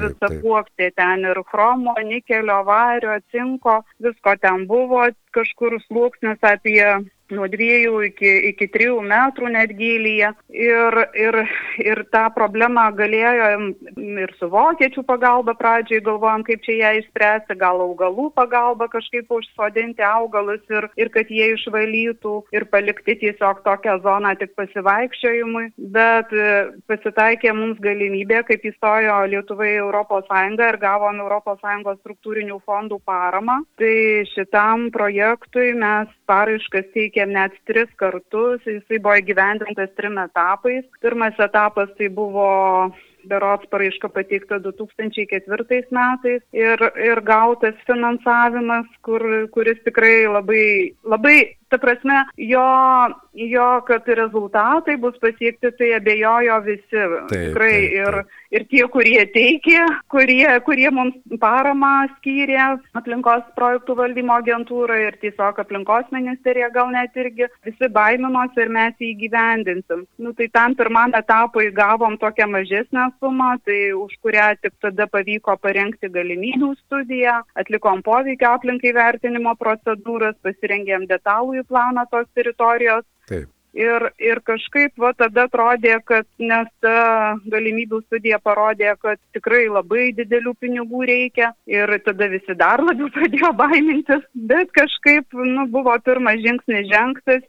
visa 0.05 0.33
puoktė 0.43 0.91
ten 0.99 1.26
ir 1.31 1.41
chromo, 1.50 1.97
nikelio, 2.05 2.61
vario, 2.69 3.19
cinko, 3.33 3.81
visko 4.05 4.37
ten 4.43 4.69
buvo. 4.71 5.09
Kažkur 5.35 5.75
sluoksnis 5.88 6.38
apie 6.47 6.74
Yeah. 6.75 7.02
Nuo 7.35 7.49
dviejų 7.50 8.00
iki, 8.11 8.33
iki 8.50 8.69
trijų 8.75 9.00
metrų 9.05 9.50
net 9.55 9.75
gilyje. 9.79 10.33
Ir, 10.55 10.99
ir, 11.19 11.41
ir 11.83 12.03
tą 12.14 12.26
problemą 12.35 12.87
galėjom 12.97 13.67
ir 14.23 14.35
su 14.38 14.49
vokiečių 14.53 15.05
pagalba 15.09 15.55
pradžiai 15.59 16.03
galvojom, 16.05 16.45
kaip 16.47 16.62
čia 16.67 16.76
ją 16.79 16.93
išspręsti, 17.00 17.57
gal 17.61 17.83
augalų 17.85 18.31
pagalba 18.37 18.88
kažkaip 18.93 19.31
užsodinti 19.35 20.05
augalus 20.07 20.62
ir, 20.71 20.88
ir 21.00 21.11
kad 21.14 21.31
jie 21.33 21.50
išvalytų 21.57 22.37
ir 22.55 22.69
palikti 22.73 23.17
tiesiog 23.25 23.64
tokią 23.67 23.99
zoną 24.05 24.35
tik 24.41 24.55
pasivaikščiojimui. 24.59 25.67
Bet 25.95 26.33
e, 26.33 26.49
pasitaikė 26.91 27.55
mums 27.57 27.81
galimybė, 27.83 28.45
kaip 28.49 28.64
įstojo 28.71 29.21
Lietuvai 29.33 29.75
Europos 29.79 30.26
Sąjunga 30.31 30.71
ir 30.73 30.81
gavom 30.83 31.21
Europos 31.25 31.61
Sąjungos 31.62 32.00
struktūrinių 32.03 32.61
fondų 32.67 33.00
paramą. 33.07 33.61
Tai 33.81 33.95
šitam 34.35 34.88
projektui 34.95 35.73
mes 35.79 36.11
paraiškas 36.31 36.91
teikėme 36.95 37.24
pateikėm 37.25 37.33
net 37.33 37.52
tris 37.66 37.88
kartus, 37.97 38.61
jisai 38.66 39.00
buvo 39.00 39.16
įgyvendintas 39.16 39.90
trim 39.97 40.19
etapais. 40.19 40.85
Pirmas 41.00 41.35
etapas 41.38 41.88
tai 41.99 42.09
buvo 42.09 42.93
berots 43.26 43.66
paraiška 43.71 44.09
pateikta 44.12 44.61
2004 44.61 45.88
metais 45.90 46.43
ir, 46.52 46.78
ir 47.00 47.21
gautas 47.25 47.75
finansavimas, 47.87 48.87
kur, 49.02 49.49
kuris 49.52 49.81
tikrai 49.85 50.26
labai, 50.28 50.95
labai 51.04 51.57
ta 51.75 51.81
prasme, 51.83 52.23
jo, 52.38 52.64
jo, 53.35 53.69
kad 53.88 54.07
rezultatai 54.07 54.97
bus 55.02 55.19
pasiekti, 55.23 55.73
tai 55.78 55.90
abejojo 55.99 56.61
visi. 56.69 56.87
Taip, 56.95 57.31
Tikrai 57.35 57.75
taip, 57.75 57.90
taip. 57.90 57.99
Ir, 57.99 58.43
ir 58.54 58.66
tie, 58.71 58.83
kurie 58.93 59.25
teikė, 59.35 59.81
kurie, 60.12 60.47
kurie 60.66 60.90
mums 60.95 61.16
paramą 61.43 62.07
skyrė 62.19 62.61
aplinkos 62.95 63.43
projektų 63.59 63.97
valdymo 63.99 64.37
agentūra 64.38 65.00
ir 65.09 65.19
tiesiog 65.23 65.59
aplinkos 65.62 66.07
ministerija 66.14 66.71
gal 66.75 66.93
net 66.95 67.16
irgi 67.19 67.49
visi 67.66 67.90
baiminosi 67.90 68.62
ir 68.62 68.71
mes 68.76 68.95
jį 69.02 69.11
gyvendinsim. 69.25 70.04
Nu, 70.23 70.35
tai 70.38 70.49
tam 70.54 70.76
pirmam 70.78 71.14
etapui 71.19 71.73
gavom 71.75 72.19
tokią 72.23 72.47
mažesnę 72.52 73.09
sumą, 73.19 73.57
tai 73.66 73.81
už 73.99 74.14
kurią 74.23 74.52
tik 74.62 74.76
tada 74.85 75.09
pavyko 75.11 75.57
parengti 75.59 76.11
galimybių 76.12 76.71
studiją, 76.85 77.40
atlikom 77.59 78.04
poveikio 78.07 78.54
aplinkai 78.54 78.95
vertinimo 78.95 79.57
procedūras, 79.59 80.38
pasirengėm 80.47 81.09
detalų 81.11 81.63
į 81.64 81.68
planą 81.73 82.06
tos 82.12 82.30
teritorijos. 82.37 83.09
Taip. 83.30 83.50
Ir, 83.75 84.04
ir 84.23 84.38
kažkaip 84.47 85.00
va 85.02 85.11
tada 85.18 85.49
atrodė, 85.49 85.97
kad 86.06 86.28
nes 86.38 86.68
ta 86.85 87.35
galimybių 87.50 87.99
studija 88.04 88.38
parodė, 88.38 88.92
kad 89.02 89.18
tikrai 89.35 89.64
labai 89.66 90.12
didelių 90.14 90.52
pinigų 90.62 91.00
reikia 91.11 91.49
ir 91.66 91.90
tada 92.06 92.28
visi 92.30 92.54
dar 92.54 92.85
labiau 92.87 93.11
pradėjo 93.16 93.50
baimintis, 93.59 94.23
bet 94.52 94.71
kažkaip 94.78 95.35
nu, 95.35 95.66
buvo 95.75 95.97
pirmas 96.06 96.38
žingsnis 96.47 96.87
žengtas, 96.92 97.42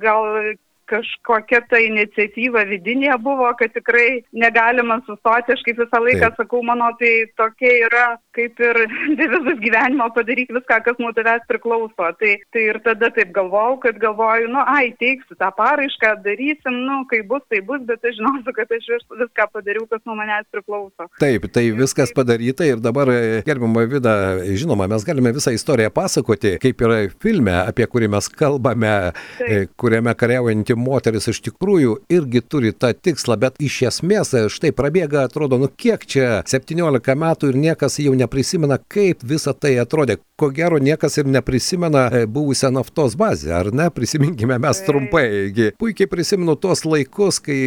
gal 0.00 0.54
kažkokia 0.90 1.62
ta 1.70 1.80
iniciatyva 1.82 2.64
vidinė 2.68 3.16
buvo, 3.22 3.48
kad 3.58 3.72
tikrai 3.76 4.24
negalima 4.32 5.00
sustoti. 5.06 5.54
Aš 5.54 5.64
kaip 5.66 5.80
visą 5.82 6.00
laiką 6.02 6.28
Taip. 6.28 6.40
sakau, 6.42 6.62
mano 6.66 6.90
tai 7.00 7.12
tokia 7.38 7.72
yra 7.88 8.06
kaip 8.34 8.60
ir 8.60 8.80
devizas 9.20 9.60
gyvenimo 9.62 10.08
padaryti 10.14 10.54
viską, 10.54 10.80
kas 10.86 11.00
nuo 11.02 11.12
tavęs 11.16 11.46
priklauso. 11.50 12.08
Tai, 12.20 12.32
tai 12.54 12.64
ir 12.70 12.80
tada 12.84 13.10
taip 13.14 13.32
galvojau, 13.36 13.78
kad 13.84 13.98
galvoju, 14.02 14.50
nu, 14.52 14.62
ai, 14.62 14.92
teiksiu 15.00 15.38
tą 15.40 15.50
paraišką, 15.56 16.14
darysim, 16.24 16.80
nu, 16.88 17.00
kai 17.10 17.22
bus, 17.28 17.44
tai 17.52 17.62
bus, 17.66 17.82
bet 17.88 18.04
aš 18.04 18.18
žinosiu, 18.18 18.54
kad 18.56 18.74
aš 18.74 18.90
viską 19.22 19.48
padariau, 19.54 19.86
kas 19.90 20.02
nuo 20.08 20.18
manęs 20.18 20.48
priklauso. 20.54 21.08
Taip, 21.22 21.48
tai 21.54 21.66
viskas 21.76 22.14
padaryta 22.16 22.66
ir 22.68 22.82
dabar, 22.82 23.10
gerbama 23.46 23.86
Vida, 23.94 24.14
žinoma, 24.58 24.88
mes 24.90 25.04
galime 25.06 25.34
visą 25.36 25.52
istoriją 25.54 25.92
pasakoti, 25.94 26.56
kaip 26.62 26.80
yra 26.82 27.02
filme, 27.22 27.52
apie 27.60 27.86
kurį 27.90 28.08
mes 28.14 28.30
kalbame, 28.32 28.94
Taip. 29.38 29.74
kuriame 29.80 30.14
kariaujantį 30.18 30.73
pati 30.74 30.90
moteris 30.94 31.28
iš 31.28 31.40
tikrųjų 31.44 31.98
irgi 32.10 32.40
turi 32.40 32.72
tą 32.72 32.92
tikslą, 32.94 33.36
bet 33.38 33.56
iš 33.60 33.82
esmės 33.90 34.34
štai 34.50 34.72
prabėga, 34.72 35.24
atrodo, 35.24 35.58
nu 35.58 35.68
kiek 35.68 36.04
čia 36.06 36.42
17 36.46 37.14
metų 37.14 37.50
ir 37.50 37.56
niekas 37.56 37.98
jau 37.98 38.14
neprisimena, 38.14 38.78
kaip 38.78 39.22
visa 39.22 39.52
tai 39.52 39.78
atrodė. 39.78 40.18
Ko 40.34 40.48
gero, 40.50 40.80
niekas 40.82 41.14
ir 41.20 41.28
neprisimena 41.30 42.08
e, 42.10 42.26
buvusią 42.26 42.72
naftos 42.74 43.14
bazę, 43.14 43.52
ar 43.54 43.68
ne? 43.70 43.84
Prisiminkime 43.94 44.56
mes 44.58 44.80
trumpai. 44.82 45.28
Puikiai 45.78 46.08
prisimenu 46.10 46.56
tos 46.58 46.80
laikus, 46.82 47.36
kai 47.38 47.58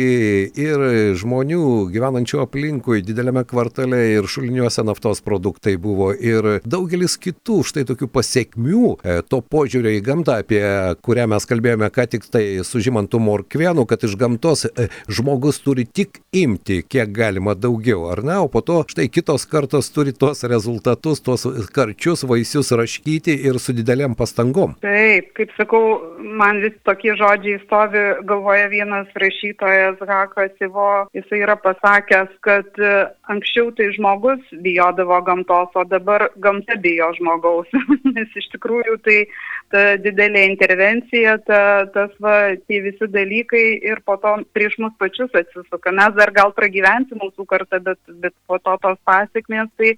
ir 0.52 0.84
žmonių 1.16 1.62
gyvenančių 1.94 2.42
aplinkui 2.44 3.06
dideliame 3.08 3.46
kvartale 3.48 4.02
ir 4.18 4.28
šuliniuose 4.28 4.84
naftos 4.84 5.24
produktai 5.24 5.78
buvo 5.80 6.10
ir 6.12 6.58
daugelis 6.68 7.16
kitų 7.24 7.62
štai 7.70 7.86
tokių 7.88 8.10
pasiekmių 8.18 8.92
e, 8.98 9.16
to 9.24 9.40
požiūrio 9.40 9.96
į 9.96 10.04
gamtą, 10.10 10.36
apie 10.44 10.60
kurią 11.08 11.30
mes 11.38 11.48
kalbėjome 11.48 11.88
ką 11.88 12.08
tik 12.18 12.28
tai 12.28 12.44
su 12.68 12.84
Žymantu 12.84 13.24
Morkvienu, 13.24 13.88
kad 13.88 14.04
iš 14.04 14.20
gamtos 14.20 14.66
e, 14.74 14.90
žmogus 15.08 15.62
turi 15.64 15.88
tik 15.88 16.20
imti 16.36 16.82
kiek 16.84 17.16
galima 17.16 17.56
daugiau, 17.56 18.10
ar 18.12 18.26
ne, 18.28 18.42
o 18.44 18.52
po 18.52 18.60
to 18.60 18.84
štai 18.92 19.08
kitos 19.08 19.48
kartos 19.48 19.88
turi 19.96 20.12
tuos 20.12 20.44
rezultatus, 20.44 21.24
tuos 21.24 21.48
karčius 21.72 22.28
vaisius 22.28 22.58
dalykus 22.68 22.72
raškyti 22.78 23.36
ir 23.48 23.60
su 23.60 23.74
didelėm 23.74 24.16
pastangom. 24.16 24.76
Taip, 24.82 25.34
kaip 25.36 25.52
sakau, 25.58 26.02
man 26.20 26.62
vis 26.62 26.76
tokie 26.84 27.16
žodžiai 27.16 27.60
stovi 27.66 28.00
galvoje 28.28 28.68
vienas 28.70 29.08
rašytojas 29.16 30.00
Hakas 30.08 30.52
Ivo, 30.62 31.08
jisai 31.14 31.42
yra 31.44 31.56
pasakęs, 31.56 32.30
kad 32.42 32.68
e, 32.80 33.08
anksčiau 33.30 33.72
tai 33.72 33.92
žmogus 33.96 34.40
bijodavo 34.64 35.22
gamtos, 35.24 35.70
o 35.76 35.84
dabar 35.86 36.30
gamta 36.38 36.76
bijo 36.76 37.12
žmogaus. 37.18 37.68
Nes 38.16 38.30
iš 38.36 38.50
tikrųjų 38.56 38.98
tai 39.04 39.26
ta 39.72 39.98
didelė 40.00 40.46
intervencija, 40.52 41.38
ta, 41.46 41.86
tas 41.94 42.12
va, 42.20 42.56
tie 42.68 42.82
visi 42.82 43.08
dalykai 43.08 43.82
ir 43.84 44.02
po 44.06 44.18
to 44.18 44.38
prieš 44.54 44.78
mus 44.80 44.96
pačius 45.00 45.34
atsisuka. 45.36 45.92
Mes 45.92 46.16
dar 46.16 46.32
gal 46.32 46.54
pragyvensim 46.56 47.20
mūsų 47.22 47.46
kartą, 47.48 47.82
bet, 47.84 48.00
bet 48.22 48.34
po 48.48 48.60
to 48.60 48.78
tos 48.82 49.00
pasiekmės, 49.08 49.70
tai 49.78 49.96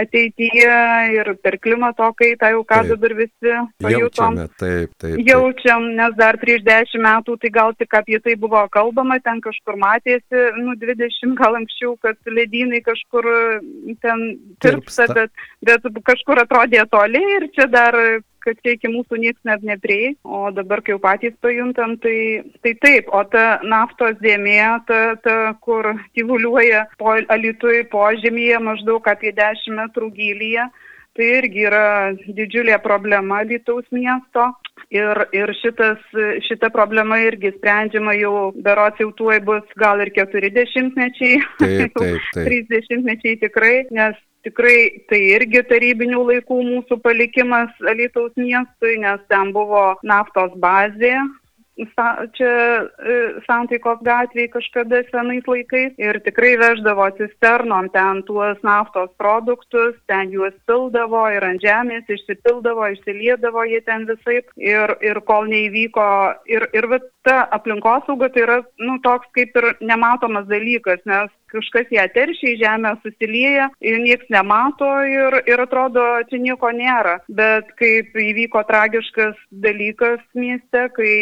ateityje 0.00 0.76
ir 1.14 1.30
per 1.42 1.56
klimato 1.62 2.08
kaitą 2.18 2.50
jau 2.54 2.62
ką 2.66 2.80
taip. 2.82 2.90
dabar 2.92 3.14
visi 3.18 3.52
pajutom. 3.82 4.38
Jaučiame, 4.38 4.46
taip, 4.58 4.94
taip, 4.98 5.14
taip. 5.14 5.22
Jaučiam, 5.28 5.86
nes 5.98 6.16
dar 6.18 6.38
prieš 6.42 6.64
dešimt 6.66 7.04
metų 7.04 7.38
tai 7.42 7.52
gal 7.54 7.74
tik 7.78 7.94
apie 8.00 8.18
tai 8.24 8.34
buvo 8.40 8.64
kalbama, 8.74 9.20
ten 9.22 9.40
kažkur 9.44 9.78
matėsi, 9.80 10.44
nu 10.58 10.74
20 10.82 11.38
gal 11.38 11.58
anksčiau, 11.60 11.94
kad 12.02 12.18
ledynai 12.26 12.82
kažkur 12.84 13.30
ten 14.02 14.24
tirpsta, 14.64 15.08
bet, 15.14 15.46
bet 15.62 15.90
kažkur 16.10 16.42
atrodė 16.42 16.86
toli 16.90 17.22
ir 17.38 17.50
čia 17.54 17.70
dar 17.70 17.98
kad 18.44 18.60
čia 18.60 18.76
iki 18.76 18.90
mūsų 18.92 19.18
niekas 19.22 19.48
net 19.48 19.64
neprieis, 19.66 20.16
o 20.24 20.48
dabar, 20.54 20.82
kai 20.84 20.94
jau 20.94 21.00
patys 21.02 21.34
pajuntam, 21.44 21.96
tai, 22.02 22.16
tai 22.64 22.74
taip, 22.82 23.08
o 23.08 23.22
ta 23.32 23.60
naftos 23.64 24.18
dėmė, 24.22 24.60
ta, 24.88 25.00
ta 25.24 25.36
kur 25.64 25.94
gyvuliuoja 26.16 26.86
po 27.00 27.16
alitui 27.36 27.84
požemyje 27.92 28.60
maždaug 28.64 29.08
apie 29.10 29.32
10 29.36 29.78
metrų 29.78 30.10
gilyje, 30.18 30.68
tai 31.14 31.30
irgi 31.38 31.64
yra 31.68 31.86
didžiulė 32.26 32.78
problema 32.82 33.42
Lietuvos 33.46 33.86
miesto. 33.94 34.50
Ir, 34.94 35.24
ir 35.34 35.50
šitas, 35.58 36.02
šita 36.44 36.68
problema 36.74 37.16
irgi 37.22 37.54
sprendžiama 37.54 38.12
jau, 38.18 38.50
berots 38.62 39.00
jau 39.02 39.08
tuoj 39.16 39.40
bus 39.46 39.76
gal 39.80 40.02
ir 40.04 40.10
keturi 40.14 40.50
dešimtmečiai, 40.54 41.40
taip, 41.58 41.94
taip, 41.96 41.96
taip. 41.98 42.44
trys 42.46 42.68
dešimtmečiai 42.70 43.38
tikrai, 43.42 43.74
nes 43.94 44.18
tikrai 44.44 45.04
tai 45.10 45.20
irgi 45.34 45.64
tarybinių 45.70 46.20
laikų 46.30 46.60
mūsų 46.70 47.00
palikimas 47.04 47.72
Alytaus 47.92 48.34
miestui, 48.40 48.98
nes 49.02 49.22
ten 49.32 49.52
buvo 49.56 49.86
naftos 50.06 50.54
bazė, 50.60 51.16
čia 51.76 52.50
e, 53.02 53.14
Santaikos 53.46 53.98
gatvėje 54.06 54.52
kažkada 54.52 55.02
senais 55.10 55.46
laikais. 55.46 55.92
Ir 55.98 56.20
tikrai 56.22 56.54
veždavo 56.60 57.08
cisternom 57.18 57.88
ten 57.90 58.22
tuos 58.28 58.58
naftos 58.62 59.10
produktus, 59.18 59.94
ten 60.06 60.30
juos 60.30 60.54
pildavo 60.66 61.26
ir 61.30 61.44
ant 61.44 61.62
žemės 61.62 62.06
išsipildavo, 62.08 62.86
išsiliedavo 62.94 63.64
jie 63.66 63.80
ten 63.86 64.06
visaip. 64.06 64.50
Ir, 64.56 64.94
ir 65.02 65.20
kol 65.26 65.48
neįvyko 65.50 66.08
ir, 66.46 66.68
ir 66.72 66.88
ta 67.24 67.48
aplinkosauga 67.50 68.30
tai 68.30 68.46
yra 68.46 68.60
nu, 68.78 68.98
toks 69.02 69.26
kaip 69.34 69.56
ir 69.56 69.74
nematomas 69.80 70.46
dalykas, 70.46 71.02
nes 71.04 71.30
kažkas 71.54 71.92
ją 71.94 72.06
teršia 72.14 72.52
į 72.52 72.58
žemę, 72.62 72.94
susilieja 73.04 73.68
ir 73.84 74.00
niekas 74.02 74.30
nemato 74.32 74.88
ir, 75.08 75.40
ir 75.50 75.62
atrodo, 75.64 76.04
čia 76.30 76.40
nieko 76.42 76.70
nėra. 76.74 77.18
Bet 77.28 77.70
kaip 77.80 78.14
įvyko 78.18 78.64
tragiškas 78.68 79.38
dalykas 79.64 80.22
mieste, 80.38 80.86
kai 80.96 81.12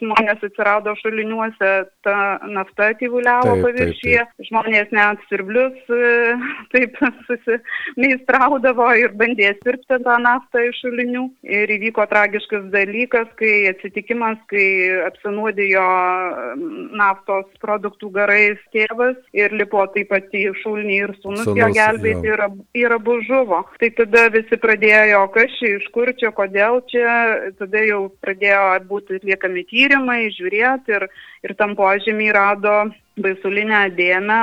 žmonės 0.00 0.42
atsirado 0.46 0.94
šaliniuose 1.00 1.72
ta 2.06 2.16
nafta 2.48 2.92
tyvuliavo 3.00 3.58
paviršyje, 3.62 4.24
žmonės 4.48 4.92
net 4.94 5.22
sirblius 5.28 5.92
e, 5.92 6.10
taip 6.74 6.98
susimeistraudavo 7.28 8.88
ir 9.00 9.14
bandė 9.18 9.52
sirpti 9.62 10.00
tą 10.04 10.18
naftą 10.22 10.64
iš 10.68 10.82
šalinių. 10.84 11.24
Ir 11.52 11.72
įvyko 11.76 12.06
tragiškas 12.10 12.68
dalykas, 12.74 13.28
kai 13.40 13.68
atsitikimas, 13.72 14.40
kai 14.50 14.66
apsinuodijo 15.08 15.84
naftos 16.98 17.48
produktų 17.62 18.12
garais 18.14 18.60
tėvas 18.74 19.18
ir 19.46 19.56
lipo 19.60 19.84
taip 19.94 20.10
pat 20.12 20.34
į 20.36 20.44
šulnį 20.62 20.96
ir 20.96 21.14
sunus 21.22 21.48
jo 21.58 21.68
gelbėti 21.74 22.32
ir, 22.32 22.44
ir 22.78 22.96
abu 22.96 23.18
žuvo. 23.26 23.62
Tai 23.80 23.90
tada 23.98 24.26
visi 24.34 24.58
pradėjo, 24.62 25.24
kas 25.34 25.54
čia, 25.58 25.76
iš 25.78 25.88
kur 25.94 26.12
čia, 26.18 26.32
kodėl 26.36 26.80
čia, 26.92 27.16
tada 27.60 27.84
jau 27.86 28.02
pradėjo 28.24 28.64
būti 28.90 29.20
atliekami 29.20 29.66
tyrimai, 29.70 30.20
žiūrėti 30.36 30.98
ir, 30.98 31.08
ir 31.46 31.56
tam 31.58 31.76
požymį 31.78 32.32
rado 32.36 32.76
baisulinę 33.16 33.90
dėmę 33.92 34.40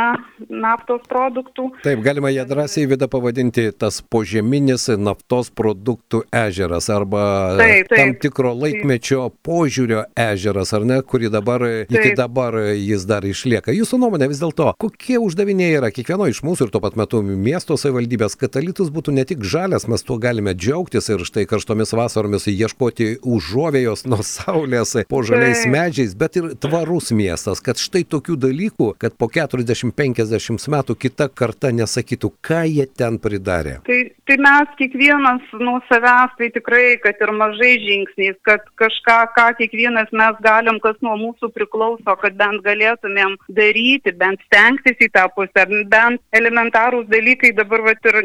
naftos 0.49 1.01
produktų. 1.09 1.69
Taip, 1.83 2.01
galima 2.05 2.29
ją 2.29 2.45
drąsiai 2.45 2.87
vidą 2.87 3.07
pavadinti 3.09 3.69
tas 3.73 4.01
požeminis 4.01 4.87
naftos 4.97 5.49
produktų 5.49 6.21
ežeras 6.35 6.89
arba 6.93 7.23
taip, 7.57 7.89
taip, 7.89 7.95
tam 7.97 8.13
tikro 8.21 8.53
laikmečio 8.53 9.23
taip. 9.29 9.39
požiūrio 9.45 10.03
ežeras, 10.13 10.73
ar 10.77 10.85
ne, 10.85 10.99
kurį 11.01 11.31
dabar, 11.33 11.65
taip. 11.89 11.95
iki 11.97 12.13
dabar 12.17 12.59
jis 12.75 13.07
dar 13.09 13.25
išlieka. 13.25 13.73
Jūsų 13.73 13.99
nuomonė 14.03 14.29
vis 14.29 14.41
dėlto, 14.43 14.71
kokie 14.81 15.17
uždaviniai 15.17 15.79
yra 15.79 15.89
kiekvieno 15.93 16.29
iš 16.29 16.43
mūsų 16.45 16.67
ir 16.67 16.73
tuo 16.75 16.83
pat 16.85 16.99
metu 16.99 17.23
miesto 17.25 17.77
savivaldybės, 17.79 18.37
kad 18.37 18.59
alytus 18.61 18.93
būtų 18.93 19.17
ne 19.17 19.25
tik 19.25 19.41
žalias, 19.41 19.87
mes 19.89 20.05
tuo 20.05 20.19
galime 20.21 20.53
džiaugtis 20.53 21.09
ir 21.09 21.25
štai 21.25 21.47
karštomis 21.49 21.95
vasaromis 21.97 22.45
ieškoti 22.53 23.15
užuovėjos 23.25 24.05
nuo 24.05 24.21
saulės 24.25 24.95
po 25.09 25.23
žaliais 25.25 25.65
taip. 25.65 25.73
medžiais, 25.73 26.15
bet 26.17 26.37
ir 26.37 26.53
tvarus 26.61 27.09
miestas, 27.15 27.63
kad 27.65 27.81
štai 27.81 28.05
tokių 28.05 28.37
dalykų 28.37 28.58
dalykų, 28.59 28.95
kad 28.99 29.15
po 29.17 29.27
40-50 29.31 30.67
metų 30.73 30.95
kita 30.99 31.29
karta 31.31 31.71
nesakytų, 31.71 32.31
ką 32.43 32.63
jie 32.67 32.85
ten 32.85 33.19
pridarė? 33.19 33.79
Tai, 33.87 33.99
tai 34.27 34.37
mes 34.37 34.67
kiekvienas 34.79 35.41
nuo 35.59 35.79
savęs, 35.87 36.35
tai 36.37 36.49
tikrai, 36.51 36.99
kad 36.99 37.15
ir 37.21 37.31
mažai 37.31 37.77
žingsniais, 37.79 38.37
kad 38.43 38.61
kažką, 38.79 39.17
ką 39.35 39.47
kiekvienas 39.59 40.11
mes 40.11 40.35
galim, 40.43 40.79
kas 40.83 40.97
nuo 41.01 41.15
mūsų 41.19 41.51
priklauso, 41.55 42.15
kad 42.21 42.35
bent 42.35 42.63
galėtumėm 42.65 43.37
daryti, 43.47 44.13
bent 44.19 44.41
stengtis 44.47 44.99
į 44.99 45.09
tą 45.15 45.27
pusę, 45.35 45.65
bent 45.87 46.21
elementarūs 46.35 47.07
dalykai 47.09 47.53
dabar, 47.55 47.85
vat, 47.87 48.03
ir, 48.11 48.19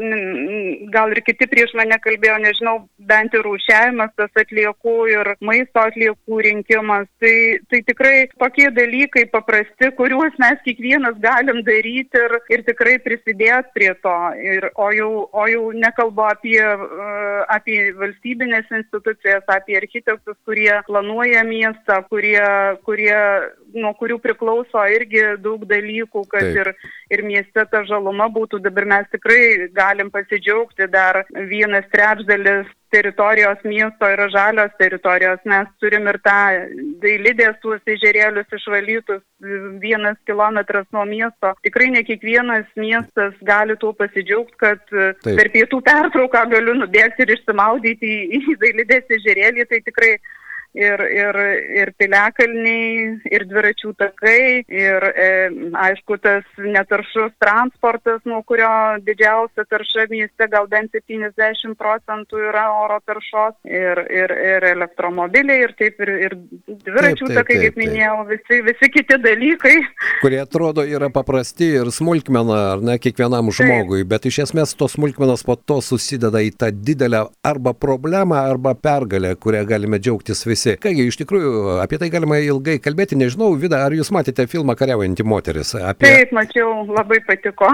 gal 0.94 1.14
ir 1.14 1.22
kiti 1.26 1.48
prieš 1.50 1.74
mane 1.78 1.98
kalbėjo, 2.02 2.40
nežinau, 2.42 2.76
bent 2.98 3.34
ir 3.34 3.44
rūšiavimas 3.46 4.14
tas 4.18 4.44
atliekų 4.44 4.96
ir 5.12 5.34
maisto 5.44 5.84
atliekų 5.84 6.42
rinkimas. 6.48 7.06
Tai, 7.22 7.34
tai 7.70 7.80
tikrai 7.86 8.14
tokie 8.40 8.68
dalykai 8.74 9.26
paprasti, 9.32 9.90
kuriuos 9.96 10.23
kuriuos 10.24 10.38
mes 10.38 10.60
kiekvienas 10.64 11.16
galim 11.20 11.62
daryti 11.64 12.16
ir, 12.18 12.34
ir 12.48 12.62
tikrai 12.64 12.98
prisidėti 12.98 13.72
prie 13.74 13.92
to. 14.02 14.14
Ir, 14.40 14.70
o, 14.76 14.90
jau, 14.92 15.28
o 15.32 15.46
jau 15.48 15.72
nekalbu 15.72 16.24
apie, 16.24 16.60
uh, 16.60 17.44
apie 17.52 17.92
valstybinės 17.98 18.70
institucijas, 18.70 19.44
apie 19.48 19.76
architektus, 19.76 20.36
kurie 20.46 20.72
planuoja 20.86 21.44
miestą, 21.44 22.02
kurie, 22.08 22.40
kurie, 22.84 23.16
nuo 23.74 23.92
kurių 24.00 24.18
priklauso 24.22 24.86
irgi 24.94 25.36
daug 25.42 25.66
dalykų, 25.68 26.24
kad 26.30 26.48
Taip. 26.48 26.56
ir, 26.56 26.72
ir 27.10 27.24
mieste 27.24 27.66
ta 27.70 27.84
žaluma 27.84 28.28
būtų. 28.32 28.62
Dabar 28.64 28.84
mes 28.86 29.10
tikrai 29.12 29.68
galim 29.74 30.10
pasidžiaugti 30.10 30.88
dar 30.88 31.24
vienas 31.50 31.84
trečdalis 31.92 32.70
teritorijos 32.94 33.62
miesto 33.66 34.08
yra 34.14 34.28
žalios 34.30 34.74
teritorijos. 34.78 35.42
Mes 35.50 35.70
turim 35.82 36.06
ir 36.12 36.18
tą 36.22 36.38
dailidės 37.02 37.58
tuos 37.64 37.82
ežerėlius 37.96 38.54
išvalytus 38.58 39.22
vienas 39.82 40.18
kilometras 40.28 40.86
nuo 40.94 41.04
miesto. 41.08 41.52
Tikrai 41.66 41.90
ne 41.94 42.04
kiekvienas 42.06 42.70
miestas 42.78 43.34
gali 43.42 43.76
tuo 43.82 43.92
pasidžiaugti, 43.98 44.56
kad 44.62 44.82
Taip. 44.92 45.34
per 45.34 45.50
pietų 45.56 45.82
pertrauką 45.88 46.46
galiu 46.54 46.78
nubėgti 46.78 47.26
ir 47.26 47.34
išsimaudyti 47.36 48.14
į, 48.38 48.42
dailidės 48.62 49.14
ežerėlį. 49.18 49.68
Tai 49.70 49.82
tikrai 49.90 50.14
ir, 50.74 51.00
ir, 51.06 51.38
ir 51.78 51.92
piliakalniai, 51.98 53.18
ir 53.30 53.46
dviračių 53.50 53.92
takai, 53.98 54.64
ir 54.66 55.06
e, 55.14 55.28
aišku 55.86 56.18
tas 56.22 56.46
netaršus 56.58 57.34
transportas, 57.42 58.20
nuo 58.28 58.42
kurio 58.46 58.68
didžiausia 59.06 59.66
tarša 59.70 60.08
mieste 60.10 60.48
gal 60.50 60.66
bent 60.70 60.94
70 60.94 61.78
procentų 61.78 62.42
yra 62.50 62.66
oro 62.74 62.98
taršos, 63.06 63.56
ir, 63.68 64.02
ir, 64.10 64.34
ir 64.34 64.68
elektromobiliai, 64.74 65.62
ir 65.68 65.74
taip, 65.78 66.00
ir, 66.02 66.12
ir 66.26 66.36
dviračių 66.66 67.28
taip, 67.28 67.30
taip, 67.30 67.38
takai, 67.40 67.60
kaip 67.62 67.78
minėjau, 67.80 68.16
visi, 68.32 68.60
visi 68.66 68.90
kiti 68.98 69.20
dalykai. 69.22 69.76
Kurie 70.24 70.42
atrodo 70.42 70.84
yra 70.86 71.10
paprasti 71.14 71.70
ir 71.78 71.92
smulkmena, 71.94 72.60
ar 72.74 72.84
ne, 72.84 72.98
kiekvienam 73.02 73.52
žmogui, 73.54 74.02
taip. 74.02 74.10
bet 74.10 74.28
iš 74.30 74.42
esmės 74.48 74.74
tos 74.78 74.98
smulkmenos 74.98 75.46
po 75.46 75.56
to 75.56 75.78
susideda 75.84 76.42
į 76.42 76.54
tą 76.58 76.72
didelę 76.74 77.24
arba 77.46 77.74
problemą, 77.78 78.42
arba 78.50 78.74
pergalę, 78.74 79.34
kurią 79.38 79.64
galime 79.68 80.02
džiaugtis 80.02 80.44
visi 80.48 80.63
visi. 80.64 80.80
Kągi, 80.80 81.06
iš 81.08 81.18
tikrųjų, 81.20 81.80
apie 81.82 81.98
tai 82.00 82.10
galima 82.12 82.38
ilgai 82.42 82.78
kalbėti. 82.82 83.16
Nežinau, 83.18 83.54
Vida, 83.60 83.82
ar 83.84 83.92
jūs 83.94 84.10
matėte 84.14 84.46
filmą 84.50 84.76
Kariaujanti 84.78 85.24
moteris? 85.24 85.74
Apie... 85.74 86.06
Taip, 86.08 86.32
mačiau, 86.36 86.84
labai 86.88 87.20
patiko. 87.26 87.70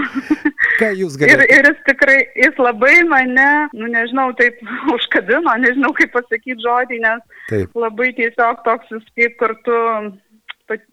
Ką 0.80 0.92
jūs 0.98 1.18
galite? 1.20 1.46
Ir, 1.46 1.60
ir 1.60 1.70
jis 1.70 1.82
tikrai, 1.88 2.18
jis 2.38 2.58
labai 2.60 3.02
mane, 3.08 3.50
nu 3.76 3.90
nežinau, 3.90 4.30
taip 4.38 4.60
užkabino, 4.96 5.54
nežinau 5.62 5.92
kaip 5.96 6.12
pasakyti 6.16 6.60
žodį, 6.64 7.00
nes 7.04 7.22
taip. 7.50 7.70
labai 7.78 8.12
tiesiog 8.18 8.64
toks 8.66 8.90
jis 8.94 9.06
kaip 9.18 9.38
kartu 9.40 9.78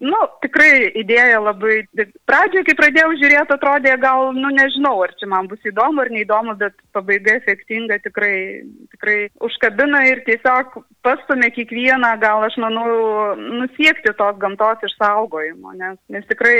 nu, 0.02 0.18
tikrai 0.42 0.90
idėja 0.98 1.40
labai, 1.42 1.80
pradžioje, 2.28 2.64
kai 2.68 2.76
pradėjau 2.78 3.12
žiūrėti, 3.20 3.54
atrodė 3.54 3.94
gal, 4.02 4.32
nu 4.36 4.50
nežinau, 4.54 4.96
ar 5.04 5.14
čia 5.20 5.28
man 5.30 5.50
bus 5.50 5.62
įdomu 5.68 6.02
ar 6.02 6.10
neįdomu, 6.14 6.56
bet 6.60 6.76
pabaiga 6.96 7.36
efektinga 7.38 8.00
tikrai, 8.04 8.64
tikrai 8.96 9.18
užkabina 9.44 10.04
ir 10.10 10.24
tiesiog 10.26 10.80
pastumė 11.06 11.52
kiekvieną, 11.56 12.14
gal 12.22 12.46
aš 12.46 12.58
manau, 12.62 12.88
nusiekti 13.38 14.14
tos 14.18 14.40
gamtos 14.42 14.82
išsaugojimo, 14.90 15.76
nes, 15.78 16.00
nes 16.12 16.26
tikrai 16.30 16.58